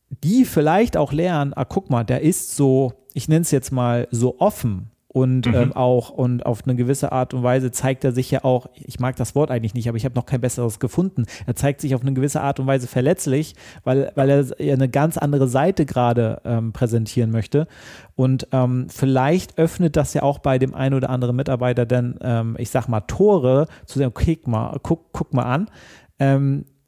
die 0.10 0.46
vielleicht 0.46 0.98
auch 0.98 1.14
lernen, 1.14 1.54
ah, 1.56 1.66
guck 1.66 1.90
mal, 1.90 2.04
der 2.04 2.22
ist 2.22 2.56
so, 2.56 2.94
ich 3.14 3.28
nenne 3.28 3.42
es 3.42 3.52
jetzt 3.52 3.72
mal 3.72 4.08
so 4.12 4.40
offen 4.40 4.92
und 5.13 5.48
mhm. 5.48 5.56
ähm, 5.56 5.74
auch 5.74 6.10
und 6.10 6.46
auf 6.46 6.62
eine 6.63 6.75
gewisse 6.75 7.12
Art 7.12 7.34
und 7.34 7.44
Weise 7.44 7.72
zeigt 7.72 8.06
er 8.06 8.13
sich 8.13 8.32
ja 8.32 8.46
auch, 8.46 8.68
ich 8.75 9.00
mag 9.00 9.18
das 9.18 9.36
Wort 9.36 9.51
eigentlich 9.51 9.74
nicht, 9.74 9.89
aber 9.89 9.98
ich 9.98 10.06
habe 10.06 10.15
noch 10.15 10.25
kein 10.25 10.39
besseres 10.39 10.80
gefunden. 10.80 11.25
Er 11.46 11.56
zeigt 11.56 11.82
sich 11.82 11.96
auf 11.96 12.01
eine 12.01 12.13
gewisse 12.13 12.39
Art 12.41 12.62
und 12.62 12.68
Weise 12.68 12.88
verletzlich, 12.88 13.56
weil, 13.84 14.12
weil 14.15 14.30
er 14.30 14.74
eine 14.74 14.88
ganz 14.88 15.18
andere 15.18 15.50
Seite 15.50 15.86
gerade 15.86 16.41
ähm, 16.46 16.72
präsentieren 16.72 17.30
möchte. 17.32 17.68
Und 18.15 18.48
ähm, 18.53 18.88
vielleicht 18.89 19.58
öffnet 19.58 19.98
das 19.98 20.13
ja 20.13 20.24
auch 20.24 20.39
bei 20.39 20.58
dem 20.58 20.74
einen 20.74 20.96
oder 20.96 21.10
anderen 21.10 21.36
Mitarbeiter 21.36 21.86
dann, 21.86 22.18
ähm, 22.22 22.56
ich 22.58 22.70
sag 22.70 22.88
mal, 22.88 23.01
Tore 23.01 23.68
zu 23.86 24.00
sagen, 24.00 24.12
okay, 24.12 24.38
guck 24.38 24.48
mal, 24.48 24.80
guck, 24.82 25.12
guck 25.12 25.34
mal 25.34 25.44
an. 25.44 25.68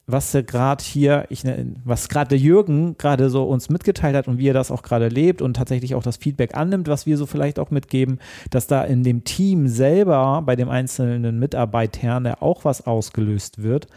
Was 0.05 0.33
gerade 0.33 0.83
hier, 0.83 1.25
ich, 1.29 1.45
ne, 1.45 1.75
was 1.85 2.09
gerade 2.09 2.29
der 2.29 2.37
Jürgen 2.37 2.97
gerade 2.97 3.29
so 3.29 3.43
uns 3.45 3.69
mitgeteilt 3.69 4.15
hat 4.15 4.27
und 4.27 4.37
wie 4.37 4.49
er 4.49 4.53
das 4.53 4.69
auch 4.69 4.81
gerade 4.81 5.07
lebt 5.07 5.41
und 5.41 5.55
tatsächlich 5.55 5.95
auch 5.95 6.03
das 6.03 6.17
Feedback 6.17 6.55
annimmt, 6.55 6.89
was 6.89 7.05
wir 7.05 7.17
so 7.17 7.25
vielleicht 7.25 7.57
auch 7.57 7.71
mitgeben, 7.71 8.19
dass 8.49 8.67
da 8.67 8.83
in 8.83 9.03
dem 9.03 9.23
Team 9.23 9.69
selber 9.69 10.41
bei 10.45 10.57
dem 10.57 10.69
einzelnen 10.69 11.39
Mitarbeitern 11.39 12.25
ja 12.25 12.41
auch 12.41 12.65
was 12.65 12.85
ausgelöst 12.85 13.63
wird, 13.63 13.87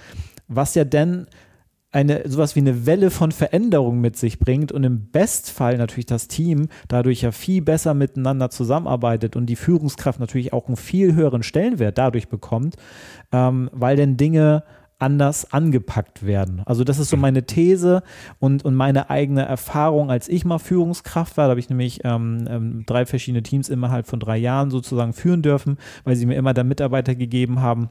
was 0.46 0.76
ja 0.76 0.84
dann 0.84 1.26
eine 1.96 2.28
sowas 2.28 2.56
wie 2.56 2.60
eine 2.60 2.84
Welle 2.84 3.10
von 3.10 3.32
Veränderung 3.32 4.02
mit 4.02 4.16
sich 4.16 4.38
bringt 4.38 4.70
und 4.70 4.84
im 4.84 5.10
Bestfall 5.10 5.78
natürlich 5.78 6.04
das 6.04 6.28
Team 6.28 6.68
dadurch 6.88 7.22
ja 7.22 7.32
viel 7.32 7.62
besser 7.62 7.94
miteinander 7.94 8.50
zusammenarbeitet 8.50 9.34
und 9.34 9.46
die 9.46 9.56
Führungskraft 9.56 10.20
natürlich 10.20 10.52
auch 10.52 10.66
einen 10.66 10.76
viel 10.76 11.14
höheren 11.14 11.42
Stellenwert 11.42 11.96
dadurch 11.96 12.28
bekommt, 12.28 12.76
ähm, 13.32 13.70
weil 13.72 13.96
denn 13.96 14.18
Dinge 14.18 14.62
anders 14.98 15.52
angepackt 15.52 16.24
werden. 16.24 16.62
Also 16.64 16.84
das 16.84 16.98
ist 16.98 17.10
so 17.10 17.16
meine 17.16 17.44
These 17.44 18.02
und, 18.38 18.64
und 18.64 18.74
meine 18.74 19.10
eigene 19.10 19.44
Erfahrung, 19.44 20.10
als 20.10 20.28
ich 20.28 20.44
mal 20.44 20.58
Führungskraft 20.58 21.36
war. 21.36 21.46
Da 21.46 21.50
habe 21.50 21.60
ich 21.60 21.68
nämlich 21.68 22.00
ähm, 22.04 22.46
ähm, 22.48 22.84
drei 22.86 23.04
verschiedene 23.04 23.42
Teams 23.42 23.68
innerhalb 23.68 24.06
von 24.06 24.20
drei 24.20 24.38
Jahren 24.38 24.70
sozusagen 24.70 25.12
führen 25.12 25.42
dürfen, 25.42 25.76
weil 26.04 26.16
sie 26.16 26.26
mir 26.26 26.36
immer 26.36 26.54
dann 26.54 26.68
Mitarbeiter 26.68 27.14
gegeben 27.14 27.60
haben, 27.60 27.90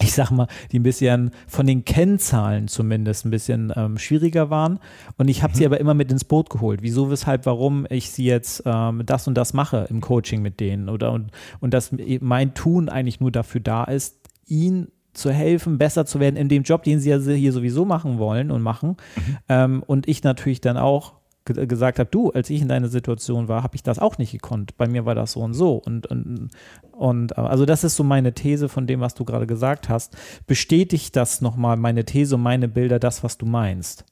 ich 0.00 0.12
sag 0.12 0.30
mal, 0.30 0.48
die 0.72 0.80
ein 0.80 0.82
bisschen 0.82 1.30
von 1.46 1.66
den 1.66 1.84
Kennzahlen 1.84 2.68
zumindest 2.68 3.24
ein 3.24 3.30
bisschen 3.30 3.72
ähm, 3.76 3.96
schwieriger 3.96 4.50
waren. 4.50 4.80
Und 5.16 5.28
ich 5.28 5.42
habe 5.42 5.52
mhm. 5.52 5.56
sie 5.56 5.66
aber 5.66 5.80
immer 5.80 5.94
mit 5.94 6.10
ins 6.10 6.24
Boot 6.24 6.50
geholt. 6.50 6.82
Wieso, 6.82 7.10
weshalb, 7.10 7.46
warum 7.46 7.86
ich 7.88 8.10
sie 8.10 8.24
jetzt 8.24 8.64
ähm, 8.66 9.02
das 9.06 9.28
und 9.28 9.34
das 9.34 9.54
mache 9.54 9.86
im 9.88 10.00
Coaching 10.00 10.42
mit 10.42 10.60
denen. 10.60 10.88
Oder 10.88 11.12
und, 11.12 11.30
und 11.60 11.72
dass 11.72 11.94
mein 12.20 12.54
Tun 12.54 12.88
eigentlich 12.88 13.20
nur 13.20 13.30
dafür 13.30 13.60
da 13.60 13.84
ist, 13.84 14.18
ihn 14.46 14.88
zu 15.14 15.30
helfen, 15.30 15.78
besser 15.78 16.06
zu 16.06 16.20
werden 16.20 16.36
in 16.36 16.48
dem 16.48 16.62
Job, 16.62 16.82
den 16.82 17.00
sie 17.00 17.10
ja 17.10 17.18
hier 17.18 17.52
sowieso 17.52 17.84
machen 17.84 18.18
wollen 18.18 18.50
und 18.50 18.62
machen. 18.62 18.96
Mhm. 19.16 19.36
Ähm, 19.48 19.82
und 19.86 20.08
ich 20.08 20.22
natürlich 20.22 20.60
dann 20.60 20.76
auch 20.76 21.14
ge 21.44 21.66
gesagt 21.66 21.98
habe, 21.98 22.10
du, 22.10 22.30
als 22.30 22.50
ich 22.50 22.62
in 22.62 22.68
deiner 22.68 22.88
Situation 22.88 23.48
war, 23.48 23.62
habe 23.62 23.76
ich 23.76 23.82
das 23.82 23.98
auch 23.98 24.18
nicht 24.18 24.32
gekonnt. 24.32 24.76
Bei 24.76 24.88
mir 24.88 25.04
war 25.04 25.14
das 25.14 25.32
so 25.32 25.40
und 25.40 25.54
so. 25.54 25.74
Und, 25.76 26.06
und, 26.06 26.50
und 26.92 27.38
also 27.38 27.66
das 27.66 27.84
ist 27.84 27.96
so 27.96 28.04
meine 28.04 28.32
These 28.32 28.68
von 28.68 28.86
dem, 28.86 29.00
was 29.00 29.14
du 29.14 29.24
gerade 29.24 29.46
gesagt 29.46 29.88
hast. 29.88 30.16
Bestätigt 30.46 31.16
das 31.16 31.40
nochmal, 31.40 31.76
meine 31.76 32.04
These 32.04 32.36
und 32.36 32.42
meine 32.42 32.68
Bilder, 32.68 32.98
das, 32.98 33.22
was 33.22 33.38
du 33.38 33.46
meinst. 33.46 34.04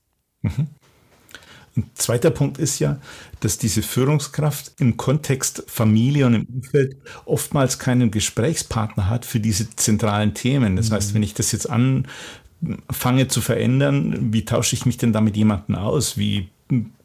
Mhm. 0.42 0.68
Ein 1.74 1.90
zweiter 1.94 2.30
Punkt 2.30 2.58
ist 2.58 2.78
ja, 2.80 2.98
dass 3.40 3.56
diese 3.56 3.82
Führungskraft 3.82 4.72
im 4.78 4.96
Kontext 4.98 5.64
Familie 5.66 6.26
und 6.26 6.34
im 6.34 6.44
Umfeld 6.44 6.96
oftmals 7.24 7.78
keinen 7.78 8.10
Gesprächspartner 8.10 9.08
hat 9.08 9.24
für 9.24 9.40
diese 9.40 9.74
zentralen 9.76 10.34
Themen. 10.34 10.76
Das 10.76 10.90
mhm. 10.90 10.94
heißt, 10.94 11.14
wenn 11.14 11.22
ich 11.22 11.32
das 11.32 11.50
jetzt 11.52 11.68
anfange 11.70 13.28
zu 13.28 13.40
verändern, 13.40 14.32
wie 14.34 14.44
tausche 14.44 14.76
ich 14.76 14.84
mich 14.84 14.98
denn 14.98 15.14
da 15.14 15.22
mit 15.22 15.36
jemandem 15.36 15.76
aus? 15.76 16.18
Wie 16.18 16.48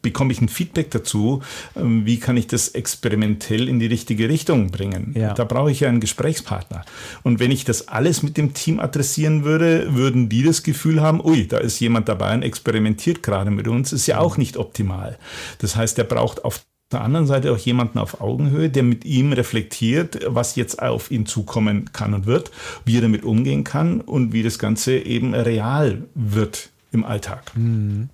bekomme 0.02 0.32
ich 0.32 0.40
ein 0.40 0.48
Feedback 0.48 0.90
dazu, 0.90 1.42
ähm, 1.76 2.06
wie 2.06 2.18
kann 2.18 2.36
ich 2.36 2.46
das 2.46 2.68
experimentell 2.68 3.68
in 3.68 3.78
die 3.78 3.86
richtige 3.86 4.28
Richtung 4.28 4.70
bringen. 4.70 5.14
Ja. 5.16 5.34
Da 5.34 5.44
brauche 5.44 5.70
ich 5.70 5.80
ja 5.80 5.88
einen 5.88 6.00
Gesprächspartner. 6.00 6.84
Und 7.22 7.40
wenn 7.40 7.50
ich 7.50 7.64
das 7.64 7.88
alles 7.88 8.22
mit 8.22 8.36
dem 8.36 8.54
Team 8.54 8.80
adressieren 8.80 9.44
würde, 9.44 9.94
würden 9.94 10.28
die 10.28 10.42
das 10.42 10.62
Gefühl 10.62 11.00
haben, 11.00 11.24
ui, 11.24 11.46
da 11.46 11.58
ist 11.58 11.80
jemand 11.80 12.08
dabei 12.08 12.34
und 12.34 12.42
experimentiert 12.42 13.22
gerade 13.22 13.50
mit 13.50 13.68
uns, 13.68 13.92
ist 13.92 14.06
ja 14.06 14.18
auch 14.18 14.36
nicht 14.36 14.56
optimal. 14.56 15.18
Das 15.58 15.76
heißt, 15.76 15.98
er 15.98 16.04
braucht 16.04 16.44
auf 16.44 16.64
der 16.90 17.02
anderen 17.02 17.26
Seite 17.26 17.52
auch 17.52 17.58
jemanden 17.58 17.98
auf 17.98 18.20
Augenhöhe, 18.20 18.70
der 18.70 18.82
mit 18.82 19.04
ihm 19.04 19.32
reflektiert, 19.32 20.20
was 20.26 20.56
jetzt 20.56 20.80
auf 20.80 21.10
ihn 21.10 21.26
zukommen 21.26 21.92
kann 21.92 22.14
und 22.14 22.26
wird, 22.26 22.50
wie 22.84 22.96
er 22.96 23.02
damit 23.02 23.24
umgehen 23.24 23.64
kann 23.64 24.00
und 24.00 24.32
wie 24.32 24.42
das 24.42 24.58
Ganze 24.58 24.96
eben 24.96 25.34
real 25.34 26.04
wird 26.14 26.70
im 26.92 27.04
Alltag. 27.04 27.52
Mhm. 27.54 28.08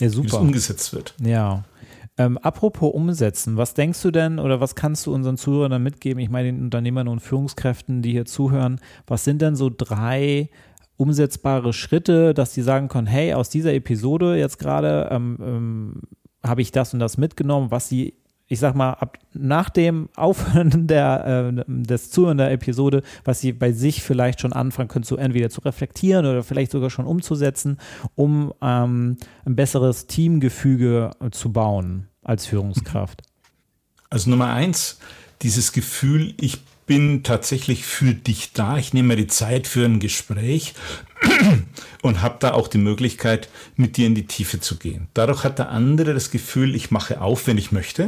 Ja, 0.00 0.08
super. 0.08 0.26
Wie 0.26 0.30
das 0.30 0.40
umgesetzt 0.40 0.92
wird. 0.92 1.14
Ja. 1.20 1.64
Ähm, 2.16 2.38
apropos 2.38 2.94
umsetzen, 2.94 3.56
was 3.56 3.74
denkst 3.74 4.00
du 4.02 4.12
denn 4.12 4.38
oder 4.38 4.60
was 4.60 4.76
kannst 4.76 5.06
du 5.06 5.14
unseren 5.14 5.36
Zuhörern 5.36 5.82
mitgeben? 5.82 6.22
Ich 6.22 6.30
meine 6.30 6.52
den 6.52 6.62
Unternehmern 6.62 7.08
und 7.08 7.20
Führungskräften, 7.20 8.02
die 8.02 8.12
hier 8.12 8.24
zuhören, 8.24 8.80
was 9.06 9.24
sind 9.24 9.42
denn 9.42 9.56
so 9.56 9.70
drei 9.76 10.48
umsetzbare 10.96 11.72
Schritte, 11.72 12.34
dass 12.34 12.52
die 12.52 12.62
sagen 12.62 12.86
können, 12.86 13.08
hey, 13.08 13.34
aus 13.34 13.48
dieser 13.48 13.74
Episode 13.74 14.36
jetzt 14.36 14.58
gerade 14.60 15.08
ähm, 15.10 15.38
ähm, 15.40 16.02
habe 16.44 16.62
ich 16.62 16.70
das 16.70 16.94
und 16.94 17.00
das 17.00 17.18
mitgenommen, 17.18 17.72
was 17.72 17.88
sie 17.88 18.14
ich 18.46 18.58
sag 18.60 18.74
mal, 18.74 18.90
ab 18.90 19.18
nach 19.32 19.70
dem 19.70 20.08
Aufhören 20.16 20.86
der, 20.86 21.54
äh, 21.56 21.64
des 21.66 22.10
Zuhören 22.10 22.38
der 22.38 22.50
Episode, 22.50 23.02
was 23.24 23.40
sie 23.40 23.52
bei 23.52 23.72
sich 23.72 24.02
vielleicht 24.02 24.40
schon 24.40 24.52
anfangen 24.52 24.88
können, 24.88 25.04
zu 25.04 25.16
entweder 25.16 25.50
zu 25.50 25.60
reflektieren 25.62 26.26
oder 26.26 26.42
vielleicht 26.42 26.72
sogar 26.72 26.90
schon 26.90 27.06
umzusetzen, 27.06 27.78
um 28.14 28.52
ähm, 28.60 29.16
ein 29.44 29.56
besseres 29.56 30.06
Teamgefüge 30.06 31.10
zu 31.30 31.52
bauen 31.52 32.08
als 32.22 32.46
Führungskraft? 32.46 33.22
Also 34.10 34.30
Nummer 34.30 34.52
eins, 34.52 35.00
dieses 35.42 35.72
Gefühl, 35.72 36.34
ich 36.38 36.60
bin 36.86 37.24
tatsächlich 37.24 37.84
für 37.84 38.14
dich 38.14 38.52
da. 38.52 38.78
Ich 38.78 38.92
nehme 38.92 39.08
mir 39.08 39.16
die 39.16 39.26
Zeit 39.26 39.66
für 39.66 39.84
ein 39.84 39.98
Gespräch 39.98 40.74
und 42.02 42.20
habe 42.20 42.36
da 42.38 42.52
auch 42.52 42.68
die 42.68 42.78
Möglichkeit, 42.78 43.48
mit 43.76 43.96
dir 43.96 44.06
in 44.06 44.14
die 44.14 44.26
Tiefe 44.26 44.60
zu 44.60 44.76
gehen. 44.76 45.08
Dadurch 45.14 45.42
hat 45.42 45.58
der 45.58 45.70
andere 45.70 46.12
das 46.12 46.30
Gefühl, 46.30 46.74
ich 46.74 46.90
mache 46.90 47.20
auf, 47.20 47.46
wenn 47.46 47.56
ich 47.56 47.72
möchte. 47.72 48.04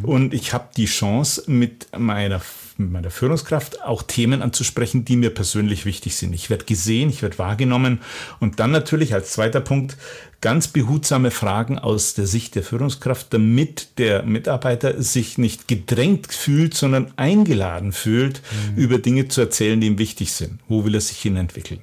Mhm. 0.00 0.04
Und 0.04 0.34
ich 0.34 0.52
habe 0.52 0.68
die 0.76 0.86
Chance, 0.86 1.44
mit 1.46 1.86
meiner, 1.96 2.40
mit 2.76 2.90
meiner 2.90 3.10
Führungskraft 3.10 3.82
auch 3.82 4.02
Themen 4.02 4.42
anzusprechen, 4.42 5.04
die 5.04 5.16
mir 5.16 5.30
persönlich 5.30 5.86
wichtig 5.86 6.16
sind. 6.16 6.34
Ich 6.34 6.50
werde 6.50 6.64
gesehen, 6.64 7.08
ich 7.08 7.22
werde 7.22 7.38
wahrgenommen. 7.38 8.00
Und 8.40 8.58
dann 8.58 8.72
natürlich 8.72 9.14
als 9.14 9.32
zweiter 9.32 9.60
Punkt 9.60 9.96
ganz 10.40 10.68
behutsame 10.68 11.30
Fragen 11.30 11.78
aus 11.78 12.14
der 12.14 12.26
Sicht 12.26 12.56
der 12.56 12.62
Führungskraft, 12.62 13.32
damit 13.32 13.98
der 13.98 14.24
Mitarbeiter 14.24 15.02
sich 15.02 15.38
nicht 15.38 15.68
gedrängt 15.68 16.32
fühlt, 16.32 16.74
sondern 16.74 17.12
eingeladen 17.16 17.92
fühlt, 17.92 18.42
mhm. 18.74 18.76
über 18.76 18.98
Dinge 18.98 19.28
zu 19.28 19.40
erzählen, 19.40 19.80
die 19.80 19.86
ihm 19.86 19.98
wichtig 19.98 20.32
sind. 20.32 20.58
Wo 20.68 20.84
will 20.84 20.94
er 20.94 21.00
sich 21.00 21.18
hin 21.18 21.36
entwickeln? 21.36 21.80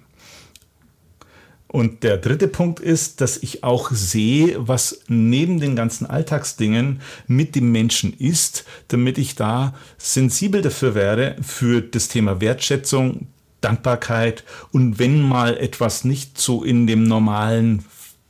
Und 1.74 2.04
der 2.04 2.18
dritte 2.18 2.48
Punkt 2.48 2.80
ist, 2.80 3.20
dass 3.20 3.38
ich 3.38 3.64
auch 3.64 3.90
sehe, 3.90 4.56
was 4.60 5.00
neben 5.08 5.60
den 5.60 5.76
ganzen 5.76 6.06
Alltagsdingen 6.06 7.02
mit 7.26 7.56
dem 7.56 7.72
Menschen 7.72 8.14
ist, 8.14 8.64
damit 8.90 9.18
ich 9.18 9.34
da 9.34 9.74
sensibel 9.98 10.62
dafür 10.62 10.94
wäre, 10.94 11.36
für 11.42 11.82
das 11.82 12.10
Thema 12.10 12.40
Wertschätzung, 12.40 13.26
Dankbarkeit 13.60 14.44
und 14.72 15.00
wenn 15.00 15.20
mal 15.24 15.58
etwas 15.58 16.04
nicht 16.04 16.38
so 16.38 16.64
in 16.64 16.86
dem 16.86 17.06
normalen 17.06 17.84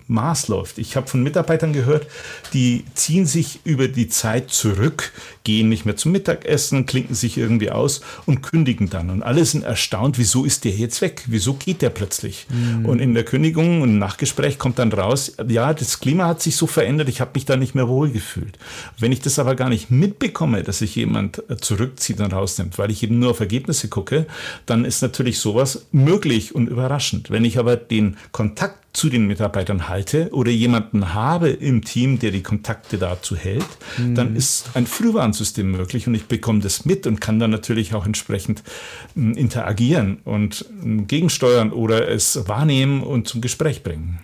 Maß 0.08 0.48
läuft. 0.48 0.78
Ich 0.78 0.96
habe 0.96 1.08
von 1.08 1.22
Mitarbeitern 1.22 1.74
gehört, 1.74 2.08
die 2.54 2.86
ziehen 2.94 3.26
sich 3.26 3.60
über 3.66 3.90
die 3.90 4.08
Zeit 4.08 4.52
zurück, 4.52 5.12
gehen 5.44 5.70
nicht 5.70 5.86
mehr 5.86 5.96
zum 5.96 6.12
Mittagessen, 6.12 6.86
klinken 6.86 7.16
sich 7.16 7.38
irgendwie 7.38 7.70
aus 7.70 8.02
und 8.26 8.42
kündigen 8.42 8.90
dann. 8.90 9.10
Und 9.10 9.24
alle 9.24 9.46
sind 9.46 9.64
erstaunt, 9.64 10.18
wieso 10.18 10.46
ist 10.46 10.64
der 10.64 10.72
jetzt 10.72 11.02
weg? 11.02 11.24
Wieso 11.28 11.54
geht 11.54 11.82
der 11.82 11.90
plötzlich? 11.90 12.48
Mhm. 12.50 12.86
Und 12.86 13.00
in 13.00 13.14
der 13.14 13.24
Kündigung 13.24 13.82
und 13.82 14.00
Nachgespräch 14.00 14.58
kommt 14.58 14.80
dann 14.80 14.92
raus, 14.92 15.36
ja, 15.48 15.74
das 15.74 16.00
Klima 16.00 16.28
hat 16.28 16.42
sich 16.42 16.56
so 16.56 16.68
verändert, 16.68 17.10
ich 17.10 17.22
habe 17.22 17.32
mich 17.34 17.46
da 17.46 17.58
nicht 17.58 17.76
mehr 17.76 17.88
wohl 17.88 18.10
gefühlt. 18.10 18.58
Wenn 19.00 19.12
ich 19.12 19.22
das 19.22 19.40
aber 19.40 19.56
gar 19.56 19.70
nicht 19.70 19.92
mitbekomme, 19.92 20.64
dass 20.64 20.80
sich 20.80 20.96
jemand 20.96 21.44
äh, 21.50 21.58
zurückzieht 21.58 22.20
und 22.20 22.34
rausnimmt, 22.34 22.78
weil 22.78 22.92
ich 22.92 23.04
eben 23.04 23.20
nur 23.20 23.32
auf 23.32 23.40
Ergebnisse 23.40 23.90
gucke, 23.90 24.26
dann 24.66 24.86
ist 24.86 25.02
natürlich 25.02 25.40
sowas 25.40 25.86
möglich 25.92 26.56
und 26.56 26.68
überraschend. 26.68 27.30
Wenn 27.32 27.46
ich 27.46 27.58
aber 27.58 27.76
den 27.76 28.18
Kontakt 28.32 28.84
zu 28.94 29.10
den 29.10 29.26
Mitarbeitern 29.26 29.90
halte 29.90 30.30
oder 30.32 30.52
jemanden 30.52 31.16
habe 31.16 31.50
im 31.50 31.84
Team, 31.84 32.20
der 32.20 32.30
die 32.30 32.44
Kontakte 32.44 33.00
dazu 33.00 33.36
hält, 33.36 33.66
mhm. 33.98 34.14
dann 34.14 34.36
ist 34.36 34.70
ein 34.76 34.86
Frühwarnsystem 35.34 35.72
möglich 35.72 36.08
und 36.08 36.14
ich 36.14 36.28
bekomme 36.28 36.60
das 36.60 36.86
mit 36.86 37.08
und 37.08 37.20
kann 37.20 37.40
dann 37.40 37.52
natürlich 37.52 37.94
auch 37.94 38.06
entsprechend 38.06 38.64
hm, 39.16 39.34
interagieren 39.34 40.20
und 40.24 40.66
hm, 40.82 41.08
gegensteuern 41.08 41.72
oder 41.72 42.08
es 42.08 42.48
wahrnehmen 42.48 43.02
und 43.02 43.28
zum 43.28 43.42
Gespräch 43.42 43.84
bringen. 43.84 44.20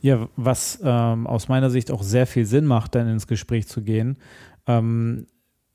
Ja, 0.00 0.28
was 0.36 0.78
ähm, 0.82 1.26
aus 1.26 1.48
meiner 1.48 1.70
Sicht 1.70 1.90
auch 1.90 2.02
sehr 2.02 2.26
viel 2.26 2.46
Sinn 2.46 2.64
macht, 2.64 2.94
dann 2.94 3.08
ins 3.08 3.26
Gespräch 3.26 3.66
zu 3.66 3.82
gehen. 3.82 4.16
Ähm, 4.66 5.26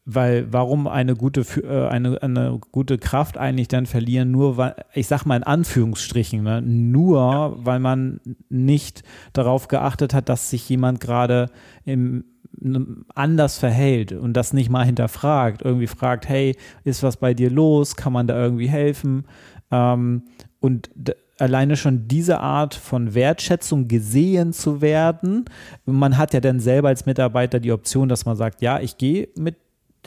weil 0.05 0.51
warum 0.51 0.87
eine 0.87 1.15
gute, 1.15 1.41
äh, 1.61 1.87
eine, 1.87 2.21
eine 2.23 2.59
gute 2.71 2.97
Kraft 2.97 3.37
eigentlich 3.37 3.67
dann 3.67 3.85
verlieren, 3.85 4.31
nur 4.31 4.57
weil, 4.57 4.75
ich 4.93 5.07
sag 5.07 5.25
mal 5.25 5.37
in 5.37 5.43
Anführungsstrichen, 5.43 6.41
ne, 6.41 6.61
nur 6.63 7.59
weil 7.63 7.79
man 7.79 8.19
nicht 8.49 9.03
darauf 9.33 9.67
geachtet 9.67 10.13
hat, 10.15 10.27
dass 10.27 10.49
sich 10.49 10.67
jemand 10.67 10.99
gerade 10.99 11.51
im 11.85 12.23
anders 13.15 13.57
verhält 13.57 14.11
und 14.11 14.33
das 14.33 14.53
nicht 14.53 14.69
mal 14.69 14.85
hinterfragt, 14.85 15.61
irgendwie 15.63 15.87
fragt, 15.87 16.27
hey, 16.27 16.55
ist 16.83 17.03
was 17.03 17.17
bei 17.17 17.33
dir 17.33 17.49
los? 17.49 17.95
Kann 17.95 18.13
man 18.13 18.27
da 18.27 18.37
irgendwie 18.37 18.67
helfen? 18.67 19.25
Ähm, 19.71 20.23
und 20.59 20.89
alleine 21.39 21.77
schon 21.77 22.07
diese 22.07 22.39
Art 22.39 22.75
von 22.75 23.13
Wertschätzung 23.13 23.87
gesehen 23.87 24.53
zu 24.53 24.81
werden. 24.81 25.45
Man 25.85 26.17
hat 26.17 26.33
ja 26.33 26.39
dann 26.39 26.59
selber 26.59 26.89
als 26.89 27.05
Mitarbeiter 27.05 27.59
die 27.59 27.71
Option, 27.71 28.09
dass 28.09 28.25
man 28.25 28.35
sagt, 28.35 28.61
ja, 28.61 28.79
ich 28.79 28.97
gehe 28.97 29.29
mit, 29.37 29.55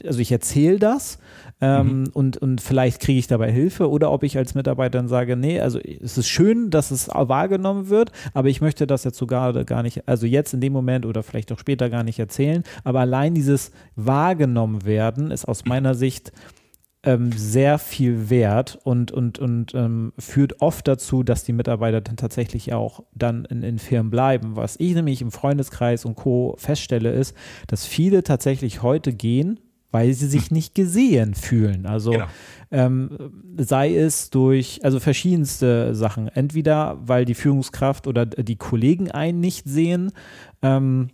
also 0.04 0.20
ich 0.20 0.32
erzähle 0.32 0.78
das 0.78 1.18
ähm, 1.60 2.00
mhm. 2.00 2.06
und, 2.12 2.36
und 2.38 2.60
vielleicht 2.60 3.00
kriege 3.00 3.18
ich 3.18 3.26
dabei 3.26 3.52
Hilfe 3.52 3.88
oder 3.90 4.10
ob 4.10 4.22
ich 4.22 4.36
als 4.36 4.54
Mitarbeiter 4.54 4.98
dann 4.98 5.08
sage, 5.08 5.36
nee, 5.36 5.60
also 5.60 5.78
es 5.78 6.18
ist 6.18 6.28
schön, 6.28 6.70
dass 6.70 6.90
es 6.90 7.08
wahrgenommen 7.08 7.88
wird, 7.88 8.12
aber 8.34 8.48
ich 8.48 8.60
möchte 8.60 8.86
das 8.86 9.04
jetzt 9.04 9.18
sogar 9.18 9.64
gar 9.64 9.82
nicht, 9.82 10.08
also 10.08 10.26
jetzt 10.26 10.54
in 10.54 10.60
dem 10.60 10.72
Moment 10.72 11.06
oder 11.06 11.22
vielleicht 11.22 11.52
auch 11.52 11.58
später 11.58 11.90
gar 11.90 12.02
nicht 12.02 12.18
erzählen, 12.18 12.64
aber 12.84 13.00
allein 13.00 13.34
dieses 13.34 13.70
wahrgenommen 13.96 14.84
werden 14.84 15.30
ist 15.30 15.46
aus 15.46 15.64
meiner 15.64 15.94
Sicht 15.94 16.32
ähm, 17.04 17.32
sehr 17.32 17.78
viel 17.78 18.30
wert 18.30 18.78
und, 18.84 19.10
und, 19.10 19.38
und 19.38 19.74
ähm, 19.74 20.12
führt 20.18 20.62
oft 20.62 20.86
dazu, 20.86 21.22
dass 21.22 21.44
die 21.44 21.52
Mitarbeiter 21.52 22.00
dann 22.00 22.16
tatsächlich 22.16 22.72
auch 22.72 23.02
dann 23.14 23.44
in, 23.46 23.62
in 23.62 23.78
Firmen 23.78 24.10
bleiben. 24.10 24.56
Was 24.56 24.76
ich 24.78 24.94
nämlich 24.94 25.20
im 25.20 25.32
Freundeskreis 25.32 26.04
und 26.04 26.14
Co. 26.14 26.54
feststelle, 26.58 27.10
ist, 27.10 27.36
dass 27.66 27.86
viele 27.86 28.22
tatsächlich 28.22 28.82
heute 28.82 29.12
gehen, 29.12 29.58
weil 29.92 30.12
sie 30.14 30.26
sich 30.26 30.50
nicht 30.50 30.74
gesehen 30.74 31.34
fühlen. 31.34 31.86
Also 31.86 32.10
genau. 32.10 32.26
ähm, 32.70 33.10
sei 33.56 33.94
es 33.94 34.30
durch, 34.30 34.80
also 34.82 34.98
verschiedenste 34.98 35.94
Sachen. 35.94 36.28
Entweder 36.28 36.98
weil 37.04 37.24
die 37.24 37.34
Führungskraft 37.34 38.06
oder 38.06 38.26
die 38.26 38.56
Kollegen 38.56 39.10
einen 39.10 39.40
nicht 39.40 39.66
sehen, 39.66 40.12
ähm, 40.62 41.10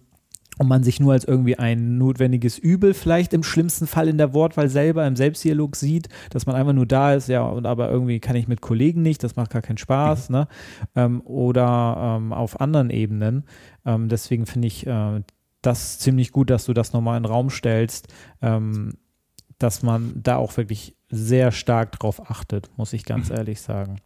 und 0.59 0.69
man 0.69 0.83
sich 0.83 1.01
nur 1.01 1.13
als 1.13 1.25
irgendwie 1.25 1.57
ein 1.57 1.99
notwendiges 1.99 2.59
Übel 2.59 2.93
vielleicht 2.93 3.33
im 3.33 3.43
schlimmsten 3.43 3.87
Fall 3.87 4.09
in 4.09 4.19
der 4.19 4.35
Wortwahl 4.35 4.69
selber 4.69 5.07
im 5.07 5.17
Selbstdialog 5.17 5.77
sieht, 5.77 6.09
dass 6.31 6.47
man 6.47 6.57
einfach 6.57 6.73
nur 6.73 6.87
da 6.87 7.15
ist, 7.15 7.29
ja, 7.29 7.43
und 7.43 7.67
aber 7.67 7.91
irgendwie 7.91 8.21
kann 8.21 8.37
ich 8.37 8.49
mit 8.49 8.61
Kollegen 8.61 9.03
nicht, 9.03 9.23
das 9.23 9.37
macht 9.37 9.51
gar 9.51 9.63
keinen 9.63 9.79
Spaß, 9.79 10.29
mhm. 10.29 10.37
ne? 10.37 10.49
Ähm, 10.97 11.21
oder 11.23 12.19
ähm, 12.19 12.33
auf 12.33 12.61
anderen 12.61 12.91
Ebenen. 12.91 13.45
Ähm, 13.87 14.09
deswegen 14.09 14.47
finde 14.47 14.67
ich 14.67 14.87
äh, 14.87 15.23
das 15.69 15.99
ziemlich 15.99 16.33
gut, 16.33 16.51
dass 16.51 16.65
du 16.65 16.73
das 16.73 16.93
nochmal 16.93 17.17
in 17.17 17.23
den 17.23 17.31
Raum 17.31 17.51
stellst, 17.51 18.09
ähm, 18.43 18.95
dass 19.59 19.83
man 19.83 20.13
da 20.23 20.37
auch 20.37 20.57
wirklich 20.57 20.97
sehr 21.11 21.53
stark 21.53 21.93
drauf 21.93 22.31
achtet, 22.31 22.71
muss 22.77 22.93
ich 22.93 23.05
ganz 23.05 23.31
mhm. 23.31 23.37
ehrlich 23.37 23.61
sagen. 23.61 24.01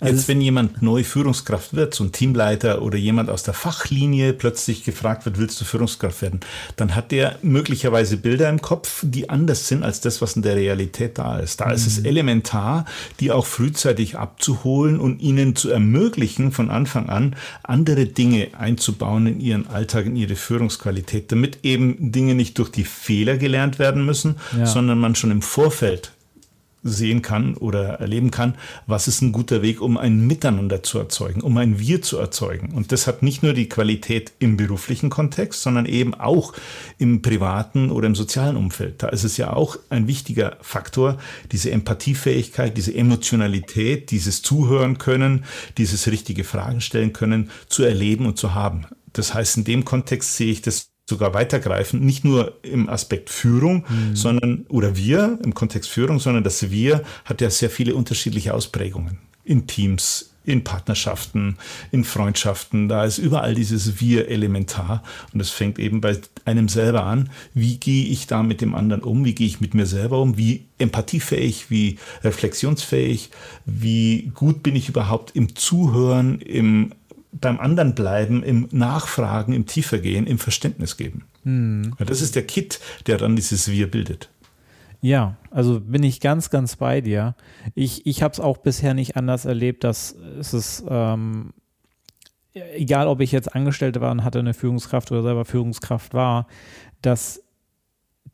Also 0.00 0.14
Jetzt, 0.14 0.28
wenn 0.28 0.40
jemand 0.40 0.80
neu 0.80 1.04
Führungskraft 1.04 1.74
wird, 1.74 1.94
so 1.94 2.04
ein 2.04 2.12
Teamleiter 2.12 2.80
oder 2.80 2.96
jemand 2.96 3.28
aus 3.28 3.42
der 3.42 3.52
Fachlinie 3.52 4.32
plötzlich 4.32 4.82
gefragt 4.82 5.26
wird, 5.26 5.38
willst 5.38 5.60
du 5.60 5.66
Führungskraft 5.66 6.22
werden, 6.22 6.40
dann 6.76 6.94
hat 6.94 7.12
der 7.12 7.38
möglicherweise 7.42 8.16
Bilder 8.16 8.48
im 8.48 8.62
Kopf, 8.62 9.00
die 9.02 9.28
anders 9.28 9.68
sind 9.68 9.82
als 9.82 10.00
das, 10.00 10.22
was 10.22 10.36
in 10.36 10.42
der 10.42 10.56
Realität 10.56 11.18
da 11.18 11.38
ist. 11.38 11.60
Da 11.60 11.66
mhm. 11.66 11.72
ist 11.72 11.86
es 11.86 12.00
mhm. 12.00 12.06
elementar, 12.06 12.86
die 13.20 13.30
auch 13.30 13.44
frühzeitig 13.44 14.16
abzuholen 14.16 14.98
und 14.98 15.20
ihnen 15.20 15.54
zu 15.54 15.68
ermöglichen, 15.68 16.50
von 16.50 16.70
Anfang 16.70 17.10
an 17.10 17.36
andere 17.62 18.06
Dinge 18.06 18.48
einzubauen 18.58 19.26
in 19.26 19.40
ihren 19.40 19.66
Alltag, 19.66 20.06
in 20.06 20.16
ihre 20.16 20.36
Führungsqualität, 20.36 21.30
damit 21.30 21.58
eben 21.62 22.10
Dinge 22.10 22.34
nicht 22.34 22.58
durch 22.58 22.70
die 22.70 22.84
Fehler 22.84 23.36
gelernt 23.36 23.78
werden 23.78 24.06
müssen, 24.06 24.36
ja. 24.56 24.64
sondern 24.64 24.98
man 24.98 25.14
schon 25.14 25.30
im 25.30 25.42
Vorfeld 25.42 26.12
sehen 26.82 27.22
kann 27.22 27.54
oder 27.54 28.00
erleben 28.00 28.30
kann, 28.30 28.56
was 28.86 29.08
ist 29.08 29.20
ein 29.20 29.32
guter 29.32 29.62
Weg, 29.62 29.80
um 29.80 29.96
ein 29.96 30.26
Miteinander 30.26 30.82
zu 30.82 30.98
erzeugen, 30.98 31.42
um 31.42 31.56
ein 31.56 31.78
Wir 31.78 32.02
zu 32.02 32.18
erzeugen. 32.18 32.72
Und 32.72 32.92
das 32.92 33.06
hat 33.06 33.22
nicht 33.22 33.42
nur 33.42 33.52
die 33.52 33.68
Qualität 33.68 34.32
im 34.38 34.56
beruflichen 34.56 35.10
Kontext, 35.10 35.62
sondern 35.62 35.86
eben 35.86 36.14
auch 36.14 36.52
im 36.98 37.22
privaten 37.22 37.90
oder 37.90 38.06
im 38.06 38.14
sozialen 38.14 38.56
Umfeld. 38.56 39.02
Da 39.02 39.08
ist 39.08 39.24
es 39.24 39.36
ja 39.36 39.52
auch 39.52 39.76
ein 39.90 40.06
wichtiger 40.06 40.56
Faktor, 40.60 41.18
diese 41.52 41.70
Empathiefähigkeit, 41.70 42.76
diese 42.76 42.94
Emotionalität, 42.94 44.10
dieses 44.10 44.42
Zuhören 44.42 44.98
können, 44.98 45.44
dieses 45.78 46.06
richtige 46.06 46.44
Fragen 46.44 46.80
stellen 46.80 47.12
können, 47.12 47.50
zu 47.68 47.82
erleben 47.82 48.26
und 48.26 48.38
zu 48.38 48.54
haben. 48.54 48.86
Das 49.12 49.34
heißt, 49.34 49.58
in 49.58 49.64
dem 49.64 49.84
Kontext 49.84 50.36
sehe 50.36 50.52
ich 50.52 50.62
das 50.62 50.90
sogar 51.10 51.34
weitergreifen, 51.34 52.00
nicht 52.00 52.24
nur 52.24 52.54
im 52.62 52.88
Aspekt 52.88 53.28
Führung, 53.28 53.84
mhm. 53.88 54.16
sondern, 54.16 54.64
oder 54.68 54.96
wir 54.96 55.38
im 55.44 55.52
Kontext 55.52 55.90
Führung, 55.90 56.18
sondern 56.20 56.42
das 56.42 56.70
Wir 56.70 57.02
hat 57.26 57.42
ja 57.42 57.50
sehr 57.50 57.68
viele 57.68 57.94
unterschiedliche 57.94 58.54
Ausprägungen 58.54 59.18
in 59.44 59.66
Teams, 59.66 60.30
in 60.44 60.64
Partnerschaften, 60.64 61.56
in 61.90 62.04
Freundschaften. 62.04 62.88
Da 62.88 63.04
ist 63.04 63.18
überall 63.18 63.54
dieses 63.54 64.00
Wir 64.00 64.28
elementar. 64.28 65.02
Und 65.32 65.40
es 65.40 65.50
fängt 65.50 65.78
eben 65.78 66.00
bei 66.00 66.18
einem 66.44 66.68
selber 66.68 67.04
an. 67.04 67.30
Wie 67.52 67.76
gehe 67.76 68.06
ich 68.06 68.26
da 68.26 68.42
mit 68.42 68.60
dem 68.60 68.74
anderen 68.74 69.02
um? 69.02 69.24
Wie 69.24 69.34
gehe 69.34 69.46
ich 69.46 69.60
mit 69.60 69.74
mir 69.74 69.86
selber 69.86 70.20
um? 70.20 70.36
Wie 70.38 70.66
empathiefähig, 70.78 71.70
wie 71.70 71.98
reflexionsfähig? 72.22 73.30
Wie 73.66 74.32
gut 74.34 74.62
bin 74.62 74.76
ich 74.76 74.88
überhaupt 74.88 75.36
im 75.36 75.54
Zuhören, 75.54 76.40
im 76.40 76.92
beim 77.32 77.60
anderen 77.60 77.94
bleiben, 77.94 78.42
im 78.42 78.68
Nachfragen, 78.72 79.52
im 79.52 79.66
Tiefergehen, 79.66 80.26
im 80.26 80.38
Verständnis 80.38 80.96
geben. 80.96 81.24
Hm. 81.44 81.94
Das 81.98 82.20
ist 82.22 82.34
der 82.34 82.46
Kit, 82.46 82.80
der 83.06 83.18
dann 83.18 83.36
dieses 83.36 83.70
Wir 83.70 83.90
bildet. 83.90 84.30
Ja, 85.00 85.36
also 85.50 85.80
bin 85.80 86.02
ich 86.02 86.20
ganz, 86.20 86.50
ganz 86.50 86.76
bei 86.76 87.00
dir. 87.00 87.34
Ich, 87.74 88.06
ich 88.06 88.22
habe 88.22 88.32
es 88.32 88.40
auch 88.40 88.58
bisher 88.58 88.92
nicht 88.92 89.16
anders 89.16 89.46
erlebt, 89.46 89.82
dass 89.84 90.14
es 90.38 90.52
ist, 90.52 90.84
ähm, 90.88 91.54
egal 92.52 93.06
ob 93.08 93.20
ich 93.20 93.32
jetzt 93.32 93.54
Angestellte 93.54 94.00
war 94.00 94.10
und 94.10 94.24
hatte 94.24 94.40
eine 94.40 94.52
Führungskraft 94.52 95.10
oder 95.10 95.22
selber 95.22 95.44
Führungskraft 95.44 96.12
war, 96.12 96.46
dass 97.00 97.42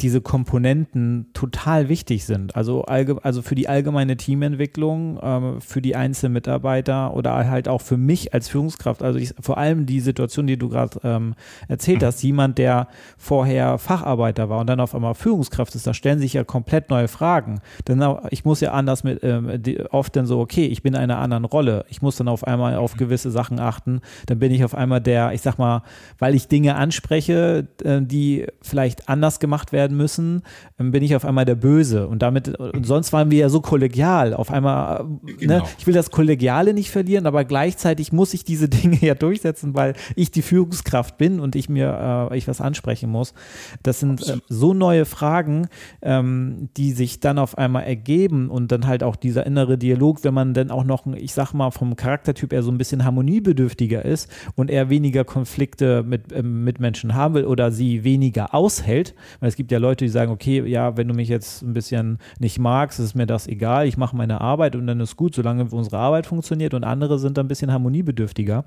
diese 0.01 0.21
Komponenten 0.21 1.31
total 1.33 1.89
wichtig 1.89 2.27
sind. 2.27 2.55
Also, 2.55 2.85
also 2.85 3.43
für 3.43 3.55
die 3.55 3.69
allgemeine 3.69 4.17
Teamentwicklung, 4.17 5.19
ähm, 5.23 5.61
für 5.61 5.81
die 5.81 5.97
einzelnen 5.97 6.35
Mitarbeiter 6.35 7.15
oder 7.15 7.49
halt 7.49 7.69
auch 7.69 7.81
für 7.81 7.97
mich 7.97 8.35
als 8.35 8.49
Führungskraft. 8.49 9.03
Also 9.03 9.19
ich, 9.19 9.33
vor 9.41 9.59
allem 9.59 9.87
die 9.87 10.01
Situation, 10.01 10.47
die 10.47 10.59
du 10.59 10.69
gerade 10.69 11.01
ähm, 11.03 11.35
erzählt 11.69 12.03
hast, 12.03 12.23
jemand, 12.23 12.59
der 12.59 12.89
vorher 13.17 13.79
Facharbeiter 13.79 14.51
war 14.51 14.61
und 14.61 14.67
dann 14.67 14.81
auf 14.81 14.95
einmal 14.95 15.15
Führungskraft 15.15 15.75
ist, 15.75 15.87
da 15.87 15.95
stellen 15.95 16.19
sich 16.19 16.35
ja 16.35 16.45
komplett 16.45 16.91
neue 16.91 17.09
Fragen. 17.09 17.61
Denn 17.89 18.05
ich 18.31 18.45
muss 18.45 18.61
ja 18.61 18.73
anders 18.73 19.03
mit, 19.03 19.21
ähm, 19.23 19.63
die, 19.63 19.81
oft 19.81 20.15
dann 20.15 20.27
so, 20.27 20.41
okay, 20.41 20.67
ich 20.67 20.83
bin 20.83 20.95
in 20.95 21.01
einer 21.01 21.19
anderen 21.19 21.45
Rolle. 21.47 21.87
Ich 21.89 22.03
muss 22.03 22.17
dann 22.17 22.29
auf 22.29 22.47
einmal 22.47 22.77
auf 22.77 22.97
gewisse 22.97 23.31
Sachen 23.31 23.59
achten. 23.61 24.01
Dann 24.27 24.39
bin 24.39 24.53
ich 24.53 24.63
auf 24.65 24.75
einmal 24.75 25.01
der, 25.01 25.33
ich 25.33 25.41
sag 25.41 25.59
mal, 25.59 25.83
weil 26.19 26.35
ich 26.35 26.49
Dinge 26.49 26.75
anspreche, 26.75 27.67
äh, 27.83 28.03
die 28.03 28.47
vielleicht 28.61 29.09
anders 29.09 29.41
gemacht 29.41 29.73
werden 29.73 29.86
werden 29.87 29.97
müssen, 29.97 30.43
ähm, 30.79 30.91
bin 30.91 31.03
ich 31.03 31.15
auf 31.15 31.25
einmal 31.25 31.45
der 31.45 31.55
Böse. 31.55 32.09
Und 32.09 32.23
damit, 32.23 32.49
und 32.59 32.85
sonst 32.85 33.13
waren 33.13 33.31
wir 33.31 33.39
ja 33.39 33.49
so 33.49 33.61
kollegial. 33.61 34.35
Auf 34.35 34.51
einmal, 34.51 35.01
äh, 35.01 35.03
ne, 35.05 35.37
genau. 35.39 35.59
ne, 35.59 35.63
ich 35.79 35.87
will 35.87 35.95
das 35.95 36.11
Kollegiale 36.11 36.75
nicht 36.75 36.91
verlieren, 36.91 37.27
aber 37.27 37.45
gleichzeitig 37.45 38.13
muss 38.13 38.35
ich 38.35 38.45
diese 38.45 38.69
Dinge 38.77 38.99
ja 39.01 39.15
durchsetzen, 39.15 39.75
weil 39.75 39.95
ich 40.17 40.31
die 40.31 40.43
Führungskraft 40.43 41.19
bin 41.19 41.39
und 41.39 41.55
ich 41.55 41.69
mir, 41.69 42.29
äh, 42.31 42.37
ich 42.37 42.49
was 42.49 42.61
ansprechen 42.61 43.11
muss. 43.11 43.35
Das 43.83 44.01
sind 44.01 44.27
äh, 44.27 44.39
so 44.49 44.75
neue 44.75 45.05
Fragen, 45.05 45.69
ähm, 46.03 46.69
die 46.77 46.93
sich 46.93 47.21
dann 47.21 47.39
auf 47.39 47.57
einmal 47.57 47.85
ergeben 47.85 48.51
und 48.51 48.73
dann 48.73 48.87
halt 48.87 49.03
auch 49.03 49.17
dieser 49.17 49.47
innere 49.47 49.79
Dialog, 49.79 50.25
wenn 50.25 50.35
man 50.35 50.55
dann 50.55 50.71
auch 50.71 50.85
noch, 50.85 51.07
ich 51.15 51.33
sag 51.33 51.53
mal, 51.53 51.71
vom 51.71 51.95
Charaktertyp 51.95 52.53
eher 52.53 52.63
so 52.63 52.73
ein 52.73 52.79
bisschen 52.79 53.05
harmoniebedürftiger 53.05 54.05
ist 54.05 54.31
und 54.57 54.71
eher 54.71 54.91
weniger 54.91 55.25
Konflikte 55.25 56.03
mit 56.03 56.33
ähm, 56.33 56.65
Mitmenschen 56.65 57.15
haben 57.15 57.35
will 57.35 57.45
oder 57.45 57.71
sie 57.71 58.03
weniger 58.03 58.55
aushält, 58.55 59.15
weil 59.41 59.49
es 59.49 59.57
gibt 59.57 59.66
ja 59.71 59.77
ja 59.77 59.81
Leute, 59.81 60.05
die 60.05 60.11
sagen, 60.11 60.33
okay, 60.33 60.67
ja, 60.67 60.97
wenn 60.97 61.09
du 61.09 61.15
mich 61.15 61.29
jetzt 61.29 61.63
ein 61.63 61.73
bisschen 61.73 62.19
nicht 62.39 62.59
magst, 62.59 62.99
ist 63.01 63.15
mir 63.15 63.27
das 63.27 63.47
egal, 63.47 63.87
ich 63.87 63.97
mache 63.97 64.17
meine 64.17 64.41
Arbeit 64.41 64.77
und 64.77 64.87
dann 64.87 65.01
ist 65.01 65.17
gut, 65.17 65.35
solange 65.35 65.65
unsere 65.65 65.99
Arbeit 65.99 66.27
funktioniert 66.27 66.75
und 66.75 66.85
andere 66.85 67.19
sind 67.19 67.37
dann 67.37 67.47
ein 67.47 67.49
bisschen 67.49 67.73
harmoniebedürftiger. 67.73 68.65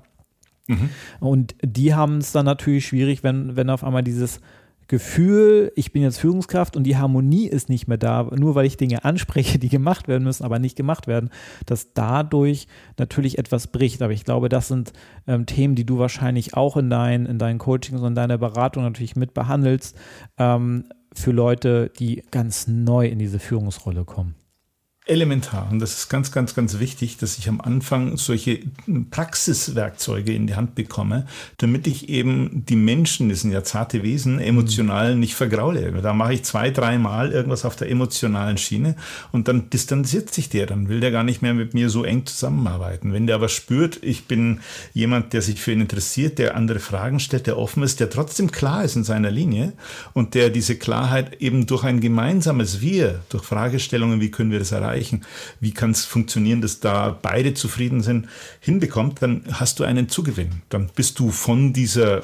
Mhm. 0.68 0.90
Und 1.18 1.54
die 1.62 1.94
haben 1.94 2.18
es 2.18 2.32
dann 2.32 2.46
natürlich 2.46 2.86
schwierig, 2.86 3.22
wenn, 3.22 3.56
wenn 3.56 3.70
auf 3.70 3.84
einmal 3.84 4.02
dieses 4.02 4.40
Gefühl, 4.90 5.70
ich 5.76 5.92
bin 5.92 6.02
jetzt 6.02 6.18
Führungskraft 6.18 6.76
und 6.76 6.82
die 6.82 6.96
Harmonie 6.96 7.46
ist 7.46 7.68
nicht 7.68 7.86
mehr 7.86 7.96
da, 7.96 8.24
nur 8.24 8.56
weil 8.56 8.66
ich 8.66 8.76
Dinge 8.76 9.04
anspreche, 9.04 9.60
die 9.60 9.68
gemacht 9.68 10.08
werden 10.08 10.24
müssen, 10.24 10.42
aber 10.42 10.58
nicht 10.58 10.74
gemacht 10.74 11.06
werden, 11.06 11.30
dass 11.64 11.92
dadurch 11.92 12.66
natürlich 12.98 13.38
etwas 13.38 13.68
bricht. 13.68 14.02
Aber 14.02 14.12
ich 14.12 14.24
glaube, 14.24 14.48
das 14.48 14.66
sind 14.66 14.92
ähm, 15.28 15.46
Themen, 15.46 15.76
die 15.76 15.86
du 15.86 15.98
wahrscheinlich 15.98 16.54
auch 16.54 16.76
in, 16.76 16.90
dein, 16.90 17.24
in 17.26 17.38
deinen 17.38 17.58
Coachings 17.60 18.00
und 18.00 18.08
in 18.08 18.14
deiner 18.16 18.36
Beratung 18.36 18.82
natürlich 18.82 19.14
mit 19.14 19.32
behandelst. 19.32 19.96
Ähm, 20.38 20.86
für 21.14 21.30
Leute, 21.30 21.92
die 22.00 22.24
ganz 22.32 22.66
neu 22.66 23.06
in 23.06 23.20
diese 23.20 23.38
Führungsrolle 23.38 24.04
kommen. 24.04 24.34
Elementar. 25.06 25.68
Und 25.70 25.80
das 25.80 25.94
ist 25.94 26.08
ganz, 26.08 26.30
ganz, 26.30 26.54
ganz 26.54 26.78
wichtig, 26.78 27.16
dass 27.16 27.38
ich 27.38 27.48
am 27.48 27.60
Anfang 27.60 28.18
solche 28.18 28.60
Praxiswerkzeuge 29.10 30.32
in 30.32 30.46
die 30.46 30.54
Hand 30.54 30.74
bekomme, 30.74 31.26
damit 31.56 31.86
ich 31.86 32.10
eben 32.10 32.64
die 32.66 32.76
Menschen, 32.76 33.30
das 33.30 33.40
sind 33.40 33.50
ja 33.50 33.64
zarte 33.64 34.02
Wesen, 34.02 34.38
emotional 34.38 35.16
nicht 35.16 35.34
vergraule. 35.34 35.90
Da 36.02 36.12
mache 36.12 36.34
ich 36.34 36.44
zwei, 36.44 36.70
dreimal 36.70 37.32
irgendwas 37.32 37.64
auf 37.64 37.76
der 37.76 37.90
emotionalen 37.90 38.58
Schiene 38.58 38.94
und 39.32 39.48
dann 39.48 39.70
distanziert 39.70 40.32
sich 40.32 40.50
der, 40.50 40.66
dann 40.66 40.88
will 40.88 41.00
der 41.00 41.10
gar 41.10 41.24
nicht 41.24 41.40
mehr 41.40 41.54
mit 41.54 41.72
mir 41.72 41.88
so 41.88 42.04
eng 42.04 42.26
zusammenarbeiten. 42.26 43.12
Wenn 43.14 43.26
der 43.26 43.36
aber 43.36 43.48
spürt, 43.48 43.98
ich 44.02 44.26
bin 44.26 44.60
jemand, 44.92 45.32
der 45.32 45.40
sich 45.40 45.60
für 45.60 45.72
ihn 45.72 45.80
interessiert, 45.80 46.38
der 46.38 46.54
andere 46.56 46.78
Fragen 46.78 47.20
stellt, 47.20 47.46
der 47.46 47.58
offen 47.58 47.82
ist, 47.82 48.00
der 48.00 48.10
trotzdem 48.10 48.52
klar 48.52 48.84
ist 48.84 48.96
in 48.96 49.04
seiner 49.04 49.30
Linie 49.30 49.72
und 50.12 50.34
der 50.34 50.50
diese 50.50 50.76
Klarheit 50.76 51.40
eben 51.40 51.66
durch 51.66 51.84
ein 51.84 52.00
gemeinsames 52.00 52.82
Wir, 52.82 53.20
durch 53.30 53.44
Fragestellungen, 53.44 54.20
wie 54.20 54.30
können 54.30 54.50
wir 54.50 54.58
das 54.58 54.72
erreichen, 54.72 54.89
erreichen, 54.90 55.22
wie 55.60 55.72
kann 55.72 55.92
es 55.92 56.04
funktionieren, 56.04 56.60
dass 56.60 56.80
da 56.80 57.18
beide 57.20 57.54
zufrieden 57.54 58.02
sind, 58.02 58.28
hinbekommt, 58.60 59.22
dann 59.22 59.44
hast 59.52 59.80
du 59.80 59.84
einen 59.84 60.08
Zugewinn. 60.08 60.62
Dann 60.68 60.90
bist 60.94 61.18
du 61.18 61.30
von 61.30 61.72
dieser 61.72 62.22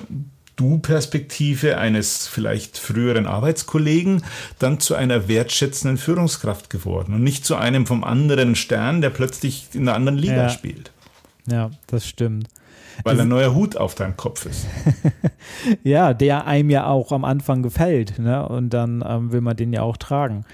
Du-Perspektive 0.57 1.77
eines 1.77 2.27
vielleicht 2.27 2.79
früheren 2.79 3.27
Arbeitskollegen 3.27 4.23
dann 4.59 4.81
zu 4.81 4.95
einer 4.95 5.29
wertschätzenden 5.29 5.99
Führungskraft 5.99 6.71
geworden 6.71 7.15
und 7.15 7.23
nicht 7.23 7.45
zu 7.45 7.57
einem 7.57 7.87
vom 7.87 8.03
anderen 8.03 8.57
Stern, 8.57 9.03
der 9.03 9.11
plötzlich 9.11 9.69
in 9.75 9.83
einer 9.83 9.95
anderen 9.95 10.17
Liga 10.17 10.45
ja. 10.45 10.49
spielt. 10.49 10.93
Ja, 11.47 11.71
das 11.87 12.09
stimmt. 12.09 12.49
Weil 13.03 13.21
ein 13.21 13.29
neuer 13.29 13.55
Hut 13.55 13.77
auf 13.77 13.95
deinem 13.95 14.17
Kopf 14.17 14.47
ist. 14.47 14.67
ja, 15.85 16.15
der 16.15 16.47
einem 16.47 16.71
ja 16.71 16.87
auch 16.87 17.13
am 17.13 17.25
Anfang 17.25 17.63
gefällt. 17.63 18.19
Ne? 18.19 18.49
Und 18.49 18.71
dann 18.71 19.05
ähm, 19.07 19.33
will 19.33 19.41
man 19.41 19.57
den 19.57 19.73
ja 19.73 19.83
auch 19.83 19.97
tragen. 19.97 20.45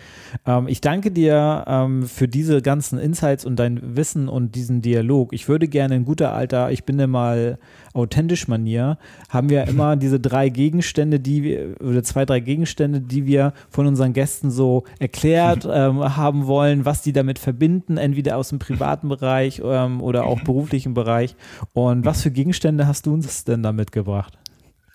Ähm, 0.46 0.68
ich 0.68 0.80
danke 0.80 1.10
dir 1.10 1.64
ähm, 1.66 2.04
für 2.04 2.28
diese 2.28 2.62
ganzen 2.62 2.98
Insights 2.98 3.44
und 3.44 3.56
dein 3.56 3.96
Wissen 3.96 4.28
und 4.28 4.54
diesen 4.54 4.82
Dialog. 4.82 5.32
Ich 5.32 5.48
würde 5.48 5.68
gerne 5.68 5.96
in 5.96 6.04
guter 6.04 6.32
alter, 6.32 6.70
ich 6.70 6.84
bin 6.84 6.98
ja 6.98 7.06
mal 7.06 7.58
authentisch 7.94 8.48
Manier, 8.48 8.98
haben 9.28 9.50
wir 9.50 9.66
immer 9.66 9.96
diese 10.02 10.18
drei 10.18 10.48
Gegenstände, 10.48 11.20
die 11.20 11.42
wir, 11.42 11.80
oder 11.80 12.02
zwei, 12.02 12.24
drei 12.24 12.40
Gegenstände, 12.40 13.00
die 13.00 13.26
wir 13.26 13.52
von 13.70 13.86
unseren 13.86 14.12
Gästen 14.12 14.50
so 14.50 14.84
erklärt 14.98 15.66
ähm, 15.70 16.16
haben 16.16 16.46
wollen, 16.46 16.84
was 16.84 17.02
die 17.02 17.12
damit 17.12 17.38
verbinden, 17.38 17.96
entweder 17.96 18.36
aus 18.36 18.48
dem 18.48 18.58
privaten 18.58 19.08
Bereich 19.08 19.60
ähm, 19.64 20.00
oder 20.00 20.24
auch 20.24 20.40
beruflichen 20.40 20.94
Bereich. 20.94 21.36
Und 21.72 22.04
was 22.04 22.11
für 22.20 22.30
Gegenstände 22.30 22.86
hast 22.86 23.06
du 23.06 23.14
uns 23.14 23.44
denn 23.44 23.62
da 23.62 23.72
mitgebracht? 23.72 24.36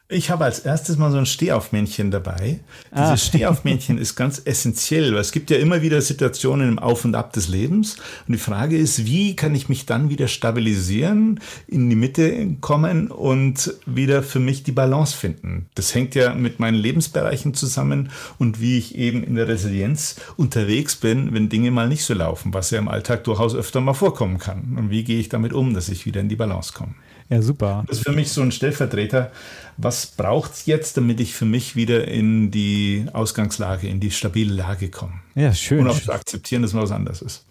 Ich 0.10 0.30
habe 0.30 0.46
als 0.46 0.60
erstes 0.60 0.98
mal 0.98 1.12
so 1.12 1.18
ein 1.18 1.26
Stehaufmännchen 1.26 2.12
dabei. 2.12 2.62
Ah. 2.92 3.12
Dieses 3.12 3.26
Stehaufmännchen 3.28 3.98
ist 3.98 4.16
ganz 4.16 4.42
essentiell, 4.46 5.12
weil 5.12 5.20
es 5.20 5.34
gibt 5.34 5.50
ja 5.50 5.58
immer 5.58 5.82
wieder 5.82 6.02
Situationen 6.02 6.70
im 6.70 6.80
Auf 6.80 7.04
und 7.04 7.14
Ab 7.14 7.34
des 7.34 7.50
Lebens. 7.50 7.98
Und 8.26 8.32
die 8.32 8.40
Frage 8.40 8.78
ist, 8.78 9.06
wie 9.06 9.36
kann 9.36 9.54
ich 9.54 9.68
mich 9.68 9.86
dann 9.86 10.10
wieder 10.10 10.30
stabilisieren, 10.30 11.42
in 11.68 11.90
die 11.90 11.98
Mitte 11.98 12.56
kommen 12.62 13.12
und 13.12 13.74
wieder 13.86 14.24
für 14.24 14.40
mich 14.40 14.64
die 14.64 14.72
Balance 14.72 15.16
finden? 15.16 15.66
Das 15.76 15.94
hängt 15.94 16.16
ja 16.16 16.34
mit 16.34 16.62
meinen 16.62 16.78
Lebensbereichen 16.78 17.54
zusammen 17.54 18.10
und 18.38 18.62
wie 18.62 18.78
ich 18.78 18.96
eben 18.96 19.26
in 19.26 19.36
der 19.36 19.50
Resilienz 19.50 20.16
unterwegs 20.38 20.96
bin, 20.96 21.34
wenn 21.34 21.50
Dinge 21.50 21.72
mal 21.72 21.90
nicht 21.90 22.06
so 22.06 22.14
laufen, 22.14 22.54
was 22.54 22.72
ja 22.72 22.80
im 22.80 22.88
Alltag 22.88 23.26
durchaus 23.26 23.54
öfter 23.54 23.82
mal 23.82 23.94
vorkommen 23.94 24.38
kann. 24.38 24.78
Und 24.78 24.90
wie 24.90 25.04
gehe 25.04 25.20
ich 25.20 25.28
damit 25.28 25.52
um, 25.52 25.74
dass 25.74 25.90
ich 25.90 26.06
wieder 26.06 26.22
in 26.22 26.30
die 26.30 26.38
Balance 26.38 26.72
komme? 26.72 26.96
Ja, 27.30 27.42
super. 27.42 27.84
Das 27.88 27.98
ist 27.98 28.04
für 28.06 28.14
mich 28.14 28.32
so 28.32 28.42
ein 28.42 28.52
Stellvertreter. 28.52 29.32
Was 29.76 30.06
braucht 30.06 30.54
es 30.54 30.66
jetzt, 30.66 30.98
damit 30.98 31.20
ich 31.20 31.34
für 31.34 31.46
mich 31.46 31.76
wieder 31.76 32.08
in 32.08 32.52
die 32.52 33.06
Ausgangslage, 33.12 33.88
in 33.88 34.00
die 34.00 34.12
stabile 34.12 34.54
Lage 34.54 34.90
komme? 34.90 35.14
Ja, 35.36 35.54
schön. 35.54 35.80
Und 35.80 35.90
auch 35.90 36.00
zu 36.00 36.12
akzeptieren, 36.14 36.62
dass 36.62 36.74
mal 36.74 36.84
was 36.84 36.92
anderes 36.92 37.22
ist. 37.22 37.46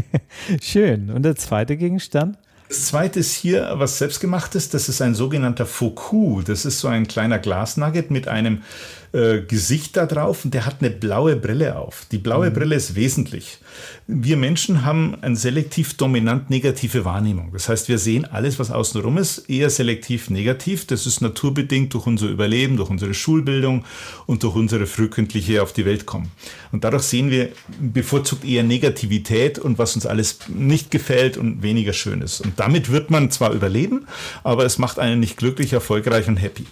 schön. 0.62 1.10
Und 1.10 1.24
der 1.24 1.36
zweite 1.36 1.76
Gegenstand? 1.76 2.38
Das 2.68 2.86
zweite 2.86 3.20
ist 3.20 3.34
hier 3.34 3.74
was 3.74 3.98
selbstgemachtes. 3.98 4.70
Das 4.70 4.88
ist 4.88 5.00
ein 5.00 5.14
sogenannter 5.14 5.66
Foku. 5.66 6.42
Das 6.42 6.64
ist 6.64 6.80
so 6.80 6.88
ein 6.88 7.06
kleiner 7.06 7.38
Glasnugget 7.38 8.10
mit 8.10 8.28
einem 8.28 8.62
äh, 9.16 9.40
Gesicht 9.40 9.96
da 9.96 10.04
drauf 10.04 10.44
und 10.44 10.52
der 10.52 10.66
hat 10.66 10.76
eine 10.80 10.90
blaue 10.90 11.36
Brille 11.36 11.76
auf. 11.76 12.06
Die 12.12 12.18
blaue 12.18 12.50
mhm. 12.50 12.54
Brille 12.54 12.74
ist 12.74 12.96
wesentlich. 12.96 13.58
Wir 14.06 14.36
Menschen 14.36 14.84
haben 14.84 15.16
eine 15.22 15.36
selektiv 15.36 15.96
dominant 15.96 16.50
negative 16.50 17.06
Wahrnehmung. 17.06 17.50
Das 17.54 17.70
heißt, 17.70 17.88
wir 17.88 17.96
sehen 17.96 18.26
alles, 18.26 18.58
was 18.58 18.70
außenrum 18.70 19.16
ist, 19.16 19.48
eher 19.48 19.70
selektiv 19.70 20.28
negativ. 20.28 20.86
Das 20.86 21.06
ist 21.06 21.22
naturbedingt 21.22 21.94
durch 21.94 22.06
unser 22.06 22.26
Überleben, 22.26 22.76
durch 22.76 22.90
unsere 22.90 23.14
Schulbildung 23.14 23.86
und 24.26 24.42
durch 24.42 24.54
unsere 24.54 24.86
frühkindliche 24.86 25.62
auf 25.62 25.72
die 25.72 25.86
Welt 25.86 26.04
kommen. 26.04 26.30
Und 26.70 26.84
dadurch 26.84 27.04
sehen 27.04 27.30
wir 27.30 27.48
bevorzugt 27.80 28.44
eher 28.44 28.64
Negativität 28.64 29.58
und 29.58 29.78
was 29.78 29.94
uns 29.94 30.04
alles 30.04 30.40
nicht 30.48 30.90
gefällt 30.90 31.38
und 31.38 31.62
weniger 31.62 31.94
schön 31.94 32.20
ist. 32.20 32.42
Und 32.42 32.60
damit 32.60 32.92
wird 32.92 33.10
man 33.10 33.30
zwar 33.30 33.52
überleben, 33.52 34.06
aber 34.44 34.66
es 34.66 34.76
macht 34.76 34.98
einen 34.98 35.20
nicht 35.20 35.38
glücklich, 35.38 35.72
erfolgreich 35.72 36.28
und 36.28 36.36
happy. 36.36 36.66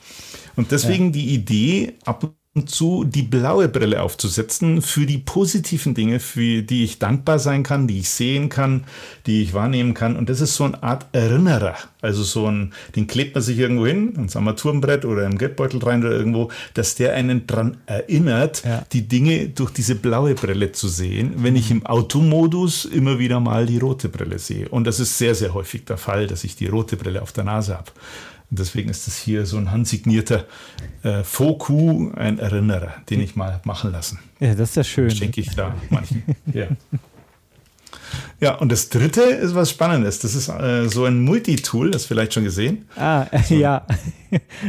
Und 0.57 0.73
deswegen 0.73 1.07
ja. 1.07 1.11
die 1.13 1.35
Idee, 1.35 1.95
ab 2.05 2.35
und 2.57 2.71
zu 2.71 3.03
die 3.03 3.23
blaue 3.23 3.69
Brille 3.69 4.01
aufzusetzen 4.01 4.81
für 4.81 5.07
die 5.07 5.19
positiven 5.19 5.95
Dinge, 5.95 6.21
für 6.21 6.63
die 6.63 6.85
ich 6.85 7.01
dankbar 7.01 7.41
sein 7.41 7.65
kann, 7.65 7.89
die 7.89 7.99
ich 7.99 8.11
sehen 8.11 8.49
kann, 8.49 8.85
die 9.27 9.43
ich 9.43 9.55
wahrnehmen 9.55 9.93
kann. 9.93 10.17
Und 10.17 10.29
das 10.29 10.41
ist 10.41 10.55
so 10.55 10.65
eine 10.65 10.81
Art 10.81 11.07
Erinnerer. 11.13 11.75
Also 12.01 12.23
so 12.23 12.47
ein, 12.47 12.73
den 12.95 13.09
klebt 13.09 13.35
man 13.35 13.43
sich 13.43 13.59
irgendwo 13.59 13.87
hin, 13.87 14.13
ans 14.17 14.37
Armaturenbrett 14.37 15.05
oder 15.05 15.27
im 15.27 15.37
Geldbeutel 15.37 15.83
rein 15.83 16.05
oder 16.05 16.13
irgendwo, 16.13 16.51
dass 16.75 16.95
der 16.95 17.15
einen 17.15 17.49
dran 17.49 17.79
erinnert, 17.87 18.63
ja. 18.65 18.85
die 18.93 19.09
Dinge 19.09 19.49
durch 19.49 19.73
diese 19.73 19.97
blaue 19.97 20.35
Brille 20.35 20.71
zu 20.71 20.87
sehen, 20.87 21.35
wenn 21.39 21.57
ich 21.57 21.73
im 21.73 21.85
Automodus 21.85 22.85
immer 22.85 23.19
wieder 23.19 23.41
mal 23.41 23.67
die 23.67 23.79
rote 23.79 24.09
Brille 24.09 24.39
sehe. 24.39 24.69
Und 24.69 24.85
das 24.85 25.01
ist 25.01 25.19
sehr, 25.19 25.35
sehr 25.35 25.55
häufig 25.55 25.87
der 25.87 25.97
Fall, 25.97 26.29
dass 26.29 26.45
ich 26.45 26.55
die 26.55 26.67
rote 26.67 26.97
Brille 26.97 27.21
auf 27.21 27.33
der 27.33 27.45
Nase 27.45 27.77
habe. 27.77 27.91
Und 28.55 28.61
deswegen 28.61 28.89
ist 28.89 29.09
das 29.09 29.17
hier 29.17 29.47
so 29.47 29.57
ein 29.57 29.73
handsignierter 29.73 30.45
äh, 31.03 31.25
Foku, 31.25 32.13
ein 32.15 32.39
Erinnerer, 32.39 32.95
den 33.11 33.19
ich 33.19 33.35
mal 33.35 33.61
machen 33.65 33.91
lassen. 33.91 34.21
Ja, 34.39 34.55
das 34.55 34.69
ist 34.69 34.77
ja 34.77 34.85
schön. 34.85 35.11
Schenke 35.11 35.41
ich 35.41 35.57
da 35.57 35.75
manchen. 35.91 36.23
ja. 36.53 36.69
Ja, 38.39 38.55
und 38.55 38.71
das 38.71 38.91
dritte 38.91 39.23
ist 39.23 39.57
was 39.57 39.71
Spannendes. 39.71 40.21
Das 40.21 40.37
ist 40.37 40.49
äh, 40.49 40.89
so 40.89 41.05
ein 41.05 41.25
Multitool, 41.25 41.91
das 41.91 42.07
vielleicht 42.07 42.33
schon 42.33 42.45
gesehen. 42.45 42.87
Ah, 42.95 43.27
so, 43.43 43.55
ja. 43.57 43.85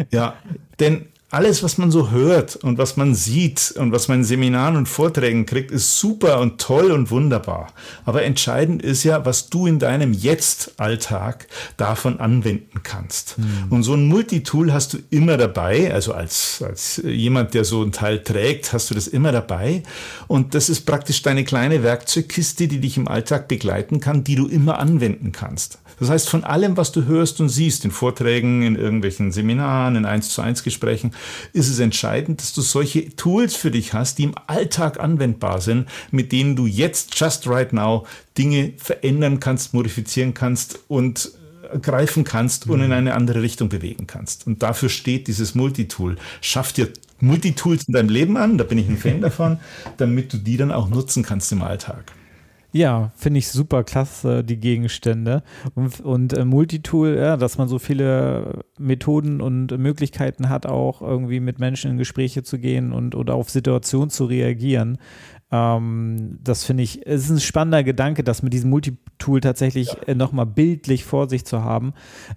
ja, 0.10 0.34
denn 0.80 1.06
alles, 1.36 1.64
was 1.64 1.78
man 1.78 1.92
so 1.92 2.12
hört 2.12 2.56
und 2.56 2.78
was 2.78 2.96
man 2.96 3.14
sieht 3.14 3.74
und 3.78 3.92
was 3.92 4.08
man 4.08 4.20
in 4.20 4.24
Seminaren 4.24 4.78
und 4.78 4.88
Vorträgen 4.88 5.46
kriegt, 5.46 5.70
ist 5.70 6.00
super 6.00 6.40
und 6.40 6.62
toll 6.62 6.94
und 6.94 7.12
wunderbar. 7.12 7.74
Aber 8.06 8.24
entscheidend 8.24 8.82
ist 8.82 9.04
ja, 9.04 9.26
was 9.26 9.50
du 9.50 9.68
in 9.68 9.78
deinem 9.78 10.14
Jetzt-Alltag 10.14 11.48
davon 11.76 12.22
anwenden 12.22 12.84
kannst. 12.84 13.38
Mhm. 13.38 13.66
Und 13.70 13.84
so 13.84 13.96
ein 13.96 14.08
Multitool 14.08 14.72
hast 14.72 14.94
du 14.94 15.00
immer 15.10 15.36
dabei, 15.36 15.94
also 15.94 16.14
als, 16.14 16.64
als 16.66 17.02
jemand, 17.04 17.54
der 17.54 17.66
so 17.66 17.84
ein 17.84 17.92
Teil 17.92 18.24
trägt, 18.24 18.72
hast 18.72 18.90
du 18.90 18.94
das 18.94 19.08
immer 19.08 19.34
dabei. 19.34 19.84
Und 20.28 20.56
das 20.56 20.70
ist 20.70 20.86
praktisch 20.86 21.22
deine 21.22 21.44
kleine 21.44 21.84
Werkzeugkiste, 21.84 22.70
die 22.70 22.80
dich 22.80 22.96
im 22.96 23.10
Alltag 23.10 23.50
begleiten 23.50 24.00
kann, 24.00 24.24
die 24.24 24.36
du 24.36 24.48
immer 24.48 24.80
anwenden 24.80 25.34
kannst. 25.34 25.80
Das 26.00 26.10
heißt, 26.10 26.30
von 26.30 26.44
allem, 26.44 26.78
was 26.78 26.92
du 26.92 27.06
hörst 27.06 27.40
und 27.40 27.50
siehst, 27.50 27.86
in 27.86 27.92
Vorträgen, 27.92 28.62
in 28.62 28.76
irgendwelchen 28.76 29.32
Seminaren, 29.32 29.96
in 29.96 30.06
1 30.06 30.30
zu 30.30 30.42
1 30.42 30.64
Gesprächen, 30.64 31.12
ist 31.54 31.70
es 31.70 31.80
entscheidend, 31.80 32.42
dass 32.42 32.54
du 32.54 32.62
solche 32.62 33.16
Tools 33.16 33.56
für 33.56 33.72
dich 33.72 33.94
hast, 33.94 34.18
die 34.18 34.24
im 34.24 34.36
Alltag 34.48 35.00
anwendbar 35.00 35.62
sind, 35.62 35.88
mit 36.12 36.32
denen 36.32 36.56
du 36.56 36.66
jetzt, 36.66 37.20
just 37.20 37.48
right 37.48 37.72
now, 37.74 38.06
Dinge 38.38 38.74
verändern 38.78 39.40
kannst, 39.40 39.74
modifizieren 39.74 40.34
kannst 40.34 40.80
und 40.88 41.32
greifen 41.82 42.24
kannst 42.24 42.68
und 42.68 42.80
in 42.80 42.88
mhm. 42.88 42.94
eine 42.94 43.14
andere 43.16 43.42
Richtung 43.42 43.70
bewegen 43.70 44.08
kannst. 44.08 44.48
Und 44.48 44.64
dafür 44.64 44.90
steht 44.90 45.28
dieses 45.28 45.56
Multitool. 45.56 46.18
Schaff 46.42 46.74
dir 46.74 46.90
Multitools 47.20 47.88
in 47.88 47.94
deinem 47.94 48.10
Leben 48.10 48.38
an, 48.38 48.58
da 48.58 48.64
bin 48.64 48.78
ich 48.78 48.88
ein 48.88 48.98
Fan 48.98 49.22
davon, 49.22 49.60
damit 49.98 50.34
du 50.34 50.38
die 50.38 50.58
dann 50.58 50.72
auch 50.72 50.90
nutzen 50.90 51.24
kannst 51.24 51.52
im 51.52 51.62
Alltag. 51.62 52.12
Ja, 52.76 53.14
finde 53.16 53.38
ich 53.38 53.48
super 53.48 53.86
klasse, 53.86 54.44
die 54.44 54.58
Gegenstände. 54.58 55.44
Und, 55.76 56.02
und 56.02 56.34
äh, 56.34 56.44
Multitool, 56.44 57.16
ja, 57.16 57.38
dass 57.38 57.58
man 57.58 57.70
so 57.70 57.80
viele 57.80 58.66
Methoden 58.78 59.40
und 59.40 59.72
Möglichkeiten 59.78 60.50
hat, 60.50 60.66
auch 60.66 61.02
irgendwie 61.02 61.40
mit 61.40 61.58
Menschen 61.58 61.92
in 61.92 61.98
Gespräche 61.98 62.44
zu 62.44 62.60
gehen 62.60 62.92
und 62.92 63.16
oder 63.16 63.36
auf 63.36 63.50
Situationen 63.50 64.10
zu 64.10 64.26
reagieren. 64.26 64.98
Ähm, 65.56 66.40
das 66.44 66.64
finde 66.64 66.84
ich, 66.84 67.06
es 67.06 67.26
ist 67.26 67.30
ein 67.30 67.40
spannender 67.40 67.84
Gedanke, 67.84 68.24
das 68.24 68.44
mit 68.44 68.54
diesem 68.54 68.70
Multitool 68.70 69.42
tatsächlich 69.42 69.88
ja. 69.88 70.08
Äh, 70.08 70.16
nochmal 70.16 70.46
bildlich 70.46 71.06
vor 71.06 71.30
sich 71.30 71.46
zu 71.46 71.64
haben. 71.64 71.94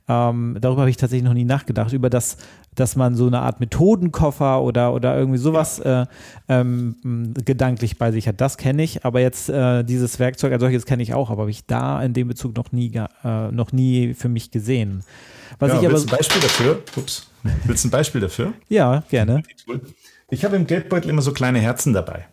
Ähm, 0.09 0.57
darüber 0.61 0.83
habe 0.83 0.91
ich 0.91 0.97
tatsächlich 0.97 1.27
noch 1.27 1.35
nie 1.35 1.45
nachgedacht, 1.45 1.93
über 1.93 2.11
das 2.11 2.37
dass 2.75 2.95
man 2.95 3.17
so 3.17 3.27
eine 3.27 3.41
Art 3.41 3.59
Methodenkoffer 3.59 4.63
oder, 4.63 4.95
oder 4.95 5.17
irgendwie 5.17 5.39
sowas 5.39 5.83
ja. 5.85 6.03
äh, 6.03 6.07
ähm, 6.49 7.35
gedanklich 7.45 7.99
bei 7.99 8.13
sich 8.13 8.29
hat. 8.29 8.41
Das 8.41 8.57
kenne 8.57 8.85
ich, 8.85 9.05
aber 9.05 9.21
jetzt 9.21 9.49
äh, 9.49 9.83
dieses 9.83 10.21
Werkzeug 10.21 10.53
als 10.53 10.61
solches 10.61 10.87
kenne 10.87 11.03
ich 11.03 11.13
auch, 11.13 11.31
aber 11.31 11.43
habe 11.43 11.51
ich 11.51 11.67
da 11.67 12.01
in 12.03 12.13
dem 12.13 12.29
Bezug 12.29 12.57
noch 12.57 12.71
nie, 12.71 12.93
äh, 13.25 13.51
noch 13.51 13.73
nie 13.73 14.15
für 14.15 14.29
mich 14.29 14.53
gesehen. 14.53 15.03
Was 15.59 15.73
ja, 15.73 15.83
ich 15.83 15.89
willst 15.89 16.09
du 16.09 16.15
ein 16.15 16.19
Beispiel 16.19 16.41
dafür? 16.41 16.83
Ups. 16.97 17.31
Willst 17.65 17.85
du 17.85 17.89
ein 17.89 17.91
Beispiel 17.91 18.21
dafür? 18.21 18.53
Ja, 18.69 19.03
gerne. 19.11 19.43
Ich 20.31 20.45
habe 20.45 20.57
im 20.57 20.67
Geldbeutel 20.67 21.11
immer 21.11 21.23
so 21.23 21.33
kleine 21.33 21.59
Herzen 21.59 21.93
dabei. 21.93 22.27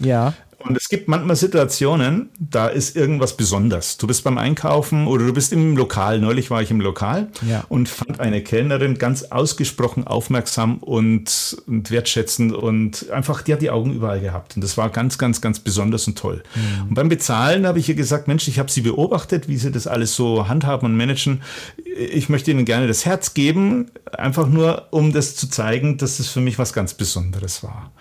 Ja. 0.00 0.34
Und 0.60 0.76
es 0.76 0.88
gibt 0.88 1.06
manchmal 1.06 1.36
Situationen, 1.36 2.30
da 2.40 2.66
ist 2.66 2.96
irgendwas 2.96 3.36
besonders. 3.36 3.96
Du 3.96 4.08
bist 4.08 4.24
beim 4.24 4.38
Einkaufen 4.38 5.06
oder 5.06 5.24
du 5.24 5.32
bist 5.32 5.52
im 5.52 5.76
Lokal. 5.76 6.18
Neulich 6.18 6.50
war 6.50 6.60
ich 6.62 6.72
im 6.72 6.80
Lokal 6.80 7.28
Ja. 7.48 7.64
und 7.68 7.88
fand 7.88 8.18
eine 8.18 8.42
Kellnerin 8.42 8.98
ganz 8.98 9.22
ausgesprochen 9.22 10.04
aufmerksam 10.04 10.78
und, 10.78 11.56
und 11.68 11.90
wertschätzend 11.92 12.52
und 12.52 13.08
einfach, 13.10 13.42
die 13.42 13.52
hat 13.52 13.62
die 13.62 13.70
Augen 13.70 13.94
überall 13.94 14.20
gehabt. 14.20 14.56
Und 14.56 14.64
das 14.64 14.76
war 14.76 14.90
ganz, 14.90 15.16
ganz, 15.16 15.40
ganz 15.40 15.60
besonders 15.60 16.08
und 16.08 16.18
toll. 16.18 16.42
Und 16.88 16.94
beim 16.94 17.08
Bezahlen 17.08 17.64
habe 17.64 17.78
ich 17.78 17.88
ihr 17.88 17.94
gesagt, 17.94 18.26
Mensch, 18.26 18.48
ich 18.48 18.58
habe 18.58 18.70
sie 18.70 18.80
beobachtet, 18.80 19.48
wie 19.48 19.56
sie 19.58 19.70
das 19.70 19.86
alles 19.86 20.16
so 20.16 20.48
handhaben 20.48 20.86
und 20.86 20.96
managen. 20.96 21.42
Ich 21.96 22.28
möchte 22.28 22.50
ihnen 22.50 22.64
gerne 22.64 22.88
das 22.88 23.04
Herz 23.06 23.32
geben, 23.32 23.92
einfach 24.12 24.48
nur, 24.48 24.88
um 24.90 25.12
das 25.12 25.36
zu 25.36 25.48
zeigen, 25.48 25.98
dass 25.98 26.18
es 26.18 26.28
für 26.28 26.40
mich 26.40 26.58
was 26.58 26.72
ganz 26.72 26.94
Besonderes 26.94 27.62
war. 27.62 27.92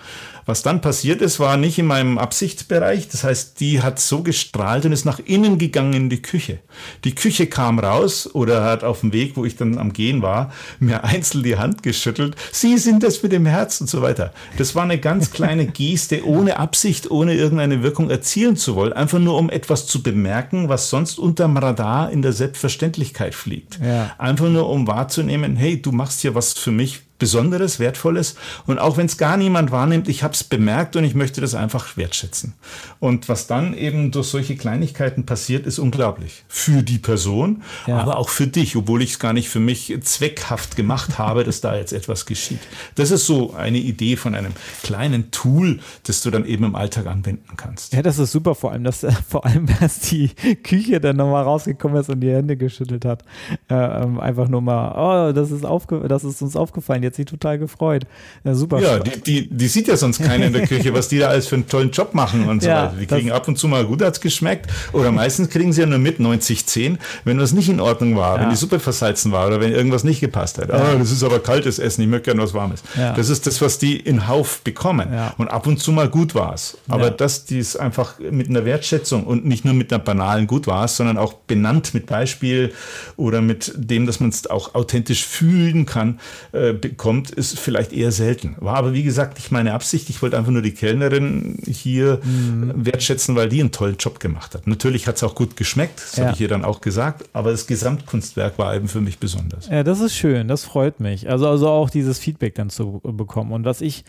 Was 0.46 0.64
dann 0.64 0.80
passiert 0.80 1.22
ist, 1.22 1.42
war 1.42 1.58
nicht 1.58 1.78
in 1.78 1.86
meinem 1.88 2.18
Absichtsbereich. 2.48 3.10
Das 3.10 3.26
heißt, 3.26 3.60
die 3.60 3.82
hat 3.82 4.00
so 4.00 4.24
gestrahlt 4.24 4.86
und 4.86 4.94
ist 4.94 5.04
nach 5.04 5.20
innen 5.20 5.58
gegangen 5.58 5.94
in 5.94 6.10
die 6.10 6.22
Küche. 6.22 6.60
Die 7.04 7.14
Küche 7.14 7.48
kam 7.48 7.78
raus 7.78 8.30
oder 8.34 8.64
hat 8.64 8.86
auf 8.86 9.02
dem 9.02 9.12
Weg, 9.12 9.36
wo 9.36 9.44
ich 9.44 9.58
dann 9.58 9.78
am 9.78 9.92
Gehen 9.92 10.22
war, 10.22 10.54
mir 10.80 11.04
einzeln 11.04 11.44
die 11.44 11.58
Hand 11.58 11.84
geschüttelt. 11.84 12.36
Sie 12.54 12.78
sind 12.78 13.04
das 13.04 13.22
mit 13.22 13.34
dem 13.34 13.46
Herz 13.46 13.82
und 13.82 13.90
so 13.90 14.02
weiter. 14.02 14.32
Das 14.58 14.76
war 14.76 14.84
eine 14.84 14.98
ganz 14.98 15.32
kleine 15.38 15.66
Geste, 15.68 16.26
ohne 16.26 16.58
Absicht, 16.58 17.12
ohne 17.12 17.34
irgendeine 17.34 17.84
Wirkung 17.84 18.10
erzielen 18.10 18.56
zu 18.56 18.76
wollen. 18.76 18.94
Einfach 18.94 19.20
nur, 19.20 19.38
um 19.38 19.50
etwas 19.50 19.86
zu 19.86 20.02
bemerken, 20.02 20.70
was 20.70 20.90
sonst 20.90 21.20
unterm 21.20 21.58
Radar 21.58 22.12
in 22.12 22.22
der 22.22 22.32
Selbstverständlichkeit 22.32 23.36
fliegt. 23.36 23.78
Ja. 23.84 24.16
Einfach 24.18 24.48
nur, 24.48 24.70
um 24.70 24.88
wahrzunehmen, 24.88 25.58
hey, 25.58 25.82
du 25.82 25.92
machst 25.92 26.22
hier 26.22 26.34
was 26.34 26.54
für 26.54 26.72
mich 26.72 27.07
Besonderes, 27.20 27.80
Wertvolles. 27.80 28.36
Und 28.66 28.80
auch 28.80 28.98
wenn 28.98 29.06
es 29.08 29.18
gar 29.18 29.38
niemand 29.38 29.72
wahrnimmt, 29.72 30.08
ich 30.10 30.24
habe 30.24 30.34
es 30.34 30.44
bemerkt 30.44 30.96
und 30.96 31.04
ich 31.04 31.16
möchte 31.16 31.42
das 31.42 31.56
einfach 31.56 31.98
wertschätzen. 31.98 32.54
Und 33.00 33.30
was 33.30 33.48
dann 33.48 33.74
eben 33.76 34.12
durch 34.12 34.28
solche 34.28 34.56
Kleinigkeiten 34.56 35.26
passiert, 35.26 35.66
ist 35.66 35.80
unglaublich. 35.80 36.44
Für 36.48 36.84
die 36.84 36.98
Person, 37.00 37.64
Ja. 37.88 37.98
aber 38.00 38.18
auch 38.18 38.30
für 38.30 38.48
dich, 38.48 38.76
obwohl 38.76 39.02
ich 39.02 39.12
es 39.12 39.20
gar 39.20 39.34
nicht 39.34 39.50
für 39.50 39.60
mich 39.60 39.96
zweckhaft 40.02 40.76
gemacht 40.76 41.18
habe, 41.18 41.44
dass 41.44 41.62
da 41.62 41.76
jetzt 41.76 41.94
etwas 41.94 42.26
geschieht. 42.26 42.60
Das 42.96 43.12
ist 43.12 43.26
so 43.26 43.54
eine 43.54 43.78
Idee 43.78 44.16
von 44.16 44.36
einem 44.36 44.54
kleinen 44.84 45.32
Tool, 45.32 45.80
das 46.04 46.22
du 46.22 46.30
dann 46.32 46.46
eben 46.46 46.64
im 46.64 46.76
Alltag 46.76 47.08
anwenden 47.08 47.58
kannst. 47.58 47.94
Ja, 47.94 48.02
das 48.02 48.20
ist 48.20 48.32
super, 48.32 48.56
vor 48.56 48.72
allem, 48.72 48.84
dass 48.84 49.04
äh, 49.04 49.12
vor 49.28 49.46
allem, 49.46 49.68
dass 49.80 50.00
die 50.00 50.30
Küche 50.64 51.00
dann 51.00 51.16
nochmal 51.18 51.44
rausgekommen 51.44 52.00
ist 52.00 52.10
und 52.10 52.20
die 52.22 52.32
Hände 52.32 52.58
geschüttelt 52.58 53.06
hat. 53.06 53.24
Äh, 53.70 53.74
einfach 53.74 54.48
nur 54.48 54.62
mal, 54.62 55.30
oh, 55.30 55.34
das 55.34 55.52
ist, 55.52 55.66
aufge 55.66 56.08
das 56.08 56.24
ist 56.24 56.42
uns 56.42 56.56
aufgefallen, 56.56 57.04
die 57.08 57.12
hat 57.12 57.16
sich 57.16 57.26
total 57.26 57.58
gefreut. 57.58 58.06
Ja, 58.44 58.54
super. 58.54 58.80
Ja, 58.80 59.00
die, 59.00 59.22
die, 59.22 59.50
die 59.50 59.68
sieht 59.68 59.88
ja 59.88 59.96
sonst 59.96 60.22
keiner 60.22 60.46
in 60.48 60.54
der 60.54 60.68
Küche, 60.68 60.94
was 60.94 61.08
die 61.08 61.20
da 61.20 61.28
alles 61.30 61.48
für 61.48 61.56
einen 61.56 61.68
tollen 61.68 61.92
Job 61.92 62.14
machen 62.14 62.48
und 62.50 62.62
so 62.62 62.68
Ja, 62.70 62.86
weiter. 62.88 62.96
Die 63.00 63.06
kriegen 63.08 63.32
ab 63.32 63.48
und 63.48 63.58
zu 63.58 63.68
mal 63.68 63.86
gut 63.86 64.02
hat's 64.02 64.20
geschmeckt 64.22 64.70
oder 64.94 65.12
meistens 65.12 65.50
kriegen 65.50 65.72
sie 65.74 65.82
ja 65.82 65.88
nur 65.88 66.00
mit 66.00 66.20
90-10, 66.20 66.98
wenn 67.24 67.40
was 67.40 67.54
nicht 67.54 67.70
in 67.70 67.80
Ordnung 67.80 68.16
war, 68.18 68.36
wenn 68.36 68.44
Ja. 68.44 68.50
die 68.50 68.56
Suppe 68.56 68.80
versalzen 68.80 69.32
war 69.32 69.48
oder 69.48 69.62
wenn 69.62 69.72
irgendwas 69.72 70.04
nicht 70.04 70.20
gepasst 70.20 70.58
hat. 70.58 70.72
Ah, 70.72 70.96
das 70.98 71.12
ist 71.12 71.24
aber 71.24 71.40
kaltes 71.40 71.80
Essen, 71.80 72.02
ich 72.02 72.08
möchte 72.08 72.26
gerne 72.26 72.42
was 72.44 72.54
Warmes. 72.54 72.84
Das 72.96 73.30
ist 73.30 73.48
das, 73.48 73.62
was 73.62 73.78
die 73.80 73.96
in 73.98 74.28
Hauf 74.28 74.62
bekommen. 74.62 75.08
Und 75.38 75.48
ab 75.48 75.66
und 75.68 75.80
zu 75.80 75.92
mal 75.92 76.10
gut 76.10 76.36
war's. 76.36 76.78
Aber 76.90 77.06
Ja. 77.06 77.10
dass 77.12 77.46
dies 77.46 77.76
einfach 77.76 78.20
mit 78.20 78.50
einer 78.50 78.66
Wertschätzung 78.66 79.24
und 79.24 79.46
nicht 79.46 79.64
nur 79.66 79.74
mit 79.74 79.92
einer 79.94 80.04
banalen 80.04 80.48
gut 80.48 80.68
war's, 80.68 80.98
sondern 80.98 81.18
auch 81.18 81.34
benannt 81.34 81.94
mit 81.94 82.06
Beispiel 82.06 82.74
oder 83.16 83.42
mit 83.42 83.72
dem, 83.76 84.06
dass 84.06 84.20
man 84.20 84.30
es 84.30 84.48
auch 84.48 84.76
authentisch 84.76 85.26
fühlen 85.26 85.86
kann, 85.86 86.20
äh, 86.52 86.74
bekommt, 86.98 87.30
ist 87.30 87.60
vielleicht 87.60 87.94
eher 87.94 88.12
selten. 88.12 88.56
War 88.60 88.76
aber 88.76 88.94
wie 88.94 89.04
gesagt 89.04 89.36
nicht 89.38 89.52
meine 89.52 89.74
Absicht. 89.74 90.10
Ich 90.10 90.22
wollte 90.24 90.36
einfach 90.38 90.52
nur 90.52 90.64
die 90.64 90.72
Kellnerin 90.74 91.60
hier 91.68 92.20
Mhm. 92.24 92.74
wertschätzen, 92.86 93.36
weil 93.36 93.50
die 93.50 93.60
einen 93.60 93.72
tollen 93.72 93.98
Job 93.98 94.20
gemacht 94.20 94.56
hat. 94.56 94.66
Natürlich 94.66 95.06
hat 95.08 95.18
es 95.18 95.24
auch 95.24 95.36
gut 95.36 95.56
geschmeckt, 95.56 96.00
das 96.02 96.16
Ja. 96.16 96.26
habe 96.26 96.34
ich 96.34 96.42
ihr 96.42 96.48
dann 96.48 96.66
auch 96.66 96.82
gesagt, 96.82 97.30
aber 97.34 97.52
das 97.52 97.68
Gesamtkunstwerk 97.68 98.58
war 98.58 98.76
eben 98.76 98.88
für 98.88 99.00
mich 99.02 99.20
besonders. 99.20 99.68
Ja, 99.70 99.84
das 99.84 100.00
ist 100.00 100.16
schön, 100.16 100.48
das 100.48 100.64
freut 100.64 101.00
mich. 101.00 101.30
Also, 101.30 101.48
also 101.48 101.70
auch 101.70 101.92
dieses 101.92 102.18
Feedback 102.18 102.56
dann 102.56 102.72
zu 102.72 103.00
bekommen. 103.04 103.52
Und 103.52 103.64
was 103.66 103.82
ich, 103.82 104.04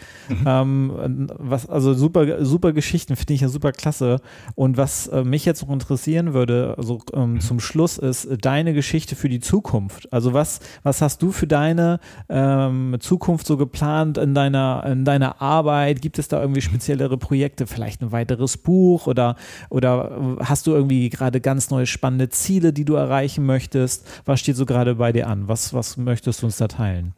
ähm, 0.46 1.28
was, 1.38 1.68
also 1.68 1.92
super, 1.92 2.42
super 2.44 2.72
Geschichten 2.72 3.16
finde 3.16 3.34
ich 3.34 3.40
ja 3.42 3.48
super 3.48 3.72
klasse. 3.72 4.20
Und 4.54 4.78
was 4.78 5.08
äh, 5.08 5.24
mich 5.24 5.44
jetzt 5.44 5.62
noch 5.62 5.70
interessieren 5.70 6.32
würde, 6.32 6.74
also 6.78 7.00
ähm, 7.12 7.40
zum 7.40 7.60
Schluss 7.60 7.98
ist 7.98 8.24
äh, 8.24 8.38
deine 8.38 8.72
Geschichte 8.72 9.14
für 9.14 9.28
die 9.28 9.40
Zukunft. 9.40 10.10
Also 10.10 10.32
was, 10.32 10.60
was 10.82 11.02
hast 11.02 11.20
du 11.20 11.32
für 11.32 11.46
deine 11.46 12.00
ähm, 12.30 12.77
Zukunft 13.00 13.46
so 13.46 13.56
geplant 13.56 14.18
in 14.18 14.34
deiner, 14.34 14.84
in 14.86 15.04
deiner 15.04 15.40
Arbeit? 15.40 16.02
Gibt 16.02 16.18
es 16.18 16.28
da 16.28 16.40
irgendwie 16.40 16.60
speziellere 16.60 17.16
Projekte? 17.16 17.66
Vielleicht 17.66 18.02
ein 18.02 18.12
weiteres 18.12 18.56
Buch 18.56 19.06
oder, 19.06 19.36
oder 19.70 20.38
hast 20.40 20.66
du 20.66 20.72
irgendwie 20.72 21.08
gerade 21.10 21.40
ganz 21.40 21.70
neue 21.70 21.86
spannende 21.86 22.28
Ziele, 22.28 22.72
die 22.72 22.84
du 22.84 22.94
erreichen 22.94 23.46
möchtest? 23.46 24.06
Was 24.24 24.40
steht 24.40 24.56
so 24.56 24.66
gerade 24.66 24.96
bei 24.96 25.12
dir 25.12 25.28
an? 25.28 25.48
Was, 25.48 25.74
was 25.74 25.96
möchtest 25.96 26.42
du 26.42 26.46
uns 26.46 26.56
da 26.56 26.68
teilen? 26.68 27.14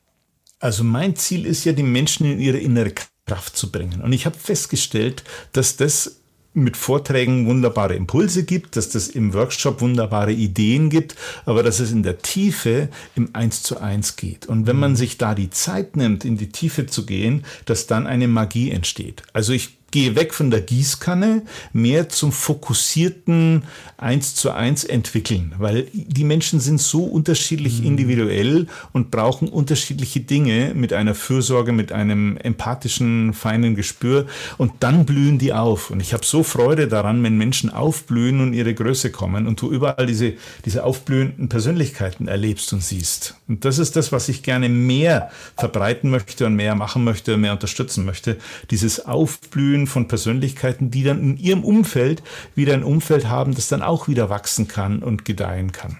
Also 0.58 0.84
mein 0.84 1.16
Ziel 1.16 1.46
ist 1.46 1.64
ja, 1.64 1.72
die 1.72 1.82
Menschen 1.82 2.26
in 2.26 2.38
ihre 2.38 2.58
innere 2.58 2.92
Kraft 3.26 3.56
zu 3.56 3.72
bringen. 3.72 4.02
Und 4.02 4.12
ich 4.12 4.26
habe 4.26 4.36
festgestellt, 4.36 5.24
dass 5.52 5.76
das 5.76 6.19
mit 6.52 6.76
Vorträgen 6.76 7.46
wunderbare 7.46 7.94
Impulse 7.94 8.44
gibt, 8.44 8.76
dass 8.76 8.88
das 8.88 9.08
im 9.08 9.34
Workshop 9.34 9.80
wunderbare 9.80 10.32
Ideen 10.32 10.90
gibt, 10.90 11.14
aber 11.44 11.62
dass 11.62 11.78
es 11.78 11.92
in 11.92 12.02
der 12.02 12.18
Tiefe 12.18 12.88
im 13.14 13.30
Eins 13.34 13.62
zu 13.62 13.78
eins 13.78 14.16
geht. 14.16 14.46
Und 14.46 14.66
wenn 14.66 14.78
man 14.78 14.96
sich 14.96 15.16
da 15.16 15.34
die 15.34 15.50
Zeit 15.50 15.96
nimmt, 15.96 16.24
in 16.24 16.36
die 16.36 16.50
Tiefe 16.50 16.86
zu 16.86 17.06
gehen, 17.06 17.44
dass 17.66 17.86
dann 17.86 18.06
eine 18.06 18.26
Magie 18.26 18.70
entsteht. 18.70 19.22
Also 19.32 19.52
ich 19.52 19.79
gehe 19.90 20.16
weg 20.16 20.34
von 20.34 20.50
der 20.50 20.60
Gießkanne, 20.60 21.42
mehr 21.72 22.08
zum 22.08 22.32
fokussierten 22.32 23.64
Eins 23.96 24.34
zu 24.34 24.50
eins 24.50 24.84
entwickeln, 24.84 25.54
weil 25.58 25.86
die 25.92 26.24
Menschen 26.24 26.58
sind 26.58 26.80
so 26.80 27.04
unterschiedlich 27.04 27.84
individuell 27.84 28.66
und 28.92 29.10
brauchen 29.10 29.48
unterschiedliche 29.48 30.20
Dinge 30.20 30.72
mit 30.74 30.94
einer 30.94 31.14
Fürsorge, 31.14 31.72
mit 31.72 31.92
einem 31.92 32.38
empathischen, 32.38 33.34
feinen 33.34 33.74
Gespür 33.74 34.26
und 34.56 34.72
dann 34.80 35.04
blühen 35.04 35.38
die 35.38 35.52
auf. 35.52 35.90
Und 35.90 36.00
ich 36.00 36.14
habe 36.14 36.24
so 36.24 36.42
Freude 36.42 36.88
daran, 36.88 37.22
wenn 37.22 37.36
Menschen 37.36 37.68
aufblühen 37.68 38.40
und 38.40 38.54
ihre 38.54 38.72
Größe 38.72 39.10
kommen 39.10 39.46
und 39.46 39.60
du 39.60 39.70
überall 39.70 40.06
diese, 40.06 40.32
diese 40.64 40.84
aufblühenden 40.84 41.50
Persönlichkeiten 41.50 42.26
erlebst 42.26 42.72
und 42.72 42.82
siehst. 42.82 43.34
Und 43.48 43.66
das 43.66 43.78
ist 43.78 43.96
das, 43.96 44.12
was 44.12 44.30
ich 44.30 44.42
gerne 44.42 44.70
mehr 44.70 45.30
verbreiten 45.58 46.08
möchte 46.08 46.46
und 46.46 46.54
mehr 46.54 46.74
machen 46.74 47.04
möchte, 47.04 47.36
mehr 47.36 47.52
unterstützen 47.52 48.06
möchte. 48.06 48.38
Dieses 48.70 49.04
Aufblühen 49.04 49.79
von 49.86 50.08
Persönlichkeiten, 50.08 50.90
die 50.90 51.02
dann 51.02 51.20
in 51.20 51.36
ihrem 51.36 51.64
Umfeld 51.64 52.22
wieder 52.54 52.74
ein 52.74 52.84
Umfeld 52.84 53.28
haben, 53.28 53.54
das 53.54 53.68
dann 53.68 53.82
auch 53.82 54.08
wieder 54.08 54.30
wachsen 54.30 54.68
kann 54.68 55.02
und 55.02 55.24
gedeihen 55.24 55.72
kann. 55.72 55.98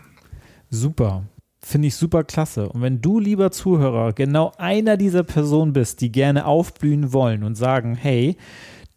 Super. 0.71 1.25
Finde 1.63 1.89
ich 1.89 1.97
super 1.97 2.25
klasse. 2.25 2.71
Und 2.71 2.81
wenn 2.81 3.03
du, 3.03 3.21
lieber 3.21 3.51
Zuhörer, 3.51 4.15
genau 4.15 4.53
einer 4.57 4.97
dieser 4.97 5.25
Personen 5.25 5.75
bist, 5.75 6.01
die 6.01 6.11
gerne 6.11 6.47
aufblühen 6.47 7.13
wollen 7.13 7.43
und 7.43 7.55
sagen, 7.55 7.95
hey, 7.95 8.37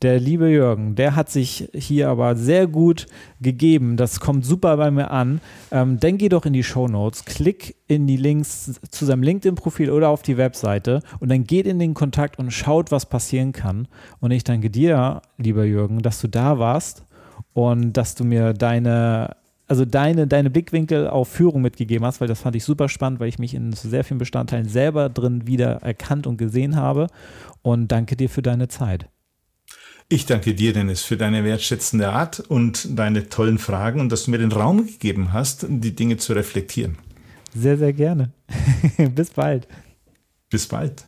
der 0.04 0.20
liebe 0.20 0.50
Jürgen, 0.50 0.96
der 0.96 1.16
hat 1.16 1.30
sich 1.30 1.70
hier 1.74 2.10
aber 2.10 2.36
sehr 2.36 2.68
gut 2.68 3.08
gegeben. 3.42 3.96
Das 3.98 4.20
kommt 4.20 4.46
super 4.46 4.76
bei 4.78 4.92
mir 4.92 5.12
an. 5.12 5.40
Ähm, 5.72 6.00
dann 6.00 6.18
geh 6.18 6.30
doch 6.30 6.46
in 6.46 6.54
die 6.54 6.64
Show 6.64 6.88
Notes, 6.88 7.26
klick 7.26 7.76
in 7.88 8.06
die 8.06 8.18
Links 8.18 8.80
zu 8.92 9.06
seinem 9.06 9.24
LinkedIn-Profil 9.24 9.90
oder 9.90 10.10
auf 10.10 10.22
die 10.22 10.38
Webseite 10.38 11.02
und 11.20 11.30
dann 11.30 11.46
geht 11.46 11.66
in 11.66 11.80
den 11.80 11.94
Kontakt 11.94 12.38
und 12.38 12.52
schaut, 12.52 12.92
was 12.92 13.08
passieren 13.08 13.54
kann. 13.54 13.88
Und 14.20 14.32
ich 14.32 14.44
danke 14.44 14.70
dir, 14.70 15.22
lieber 15.38 15.64
Jürgen, 15.64 16.02
dass 16.02 16.20
du 16.20 16.28
da 16.28 16.60
warst 16.60 17.06
und 17.54 17.94
dass 17.94 18.16
du 18.16 18.26
mir 18.26 18.54
deine 18.54 19.38
also 19.66 19.86
deine, 19.86 20.28
deine 20.28 20.50
Blickwinkel 20.50 21.08
auf 21.08 21.30
Führung 21.30 21.62
mitgegeben 21.62 22.06
hast, 22.06 22.20
weil 22.20 22.28
das 22.28 22.42
fand 22.42 22.56
ich 22.56 22.66
super 22.66 22.90
spannend, 22.90 23.20
weil 23.22 23.30
ich 23.30 23.40
mich 23.40 23.54
in 23.54 23.72
sehr 23.72 24.04
vielen 24.04 24.18
Bestandteilen 24.18 24.68
selber 24.68 25.10
drin 25.10 25.48
wieder 25.48 25.82
erkannt 25.82 26.28
und 26.28 26.38
gesehen 26.38 26.76
habe. 26.76 27.08
Und 27.62 27.88
danke 27.88 28.18
dir 28.18 28.30
für 28.30 28.42
deine 28.42 28.68
Zeit. 28.68 29.08
Ich 30.14 30.28
danke 30.28 30.54
dir, 30.54 30.74
Dennis, 30.74 31.02
für 31.02 31.18
deine 31.18 31.44
wertschätzende 31.44 32.10
Art 32.10 32.40
und 32.40 33.00
deine 33.00 33.30
tollen 33.30 33.58
Fragen 33.58 34.00
und 34.00 34.12
dass 34.12 34.26
du 34.26 34.32
mir 34.32 34.38
den 34.38 34.52
Raum 34.52 34.86
gegeben 34.86 35.34
hast, 35.34 35.66
die 35.68 35.96
Dinge 35.96 36.18
zu 36.18 36.34
reflektieren. 36.34 37.00
Sehr, 37.56 37.80
sehr 37.80 37.94
gerne. 37.94 38.32
Bis 39.16 39.32
bald. 39.32 39.68
Bis 40.52 40.68
bald. 40.68 41.08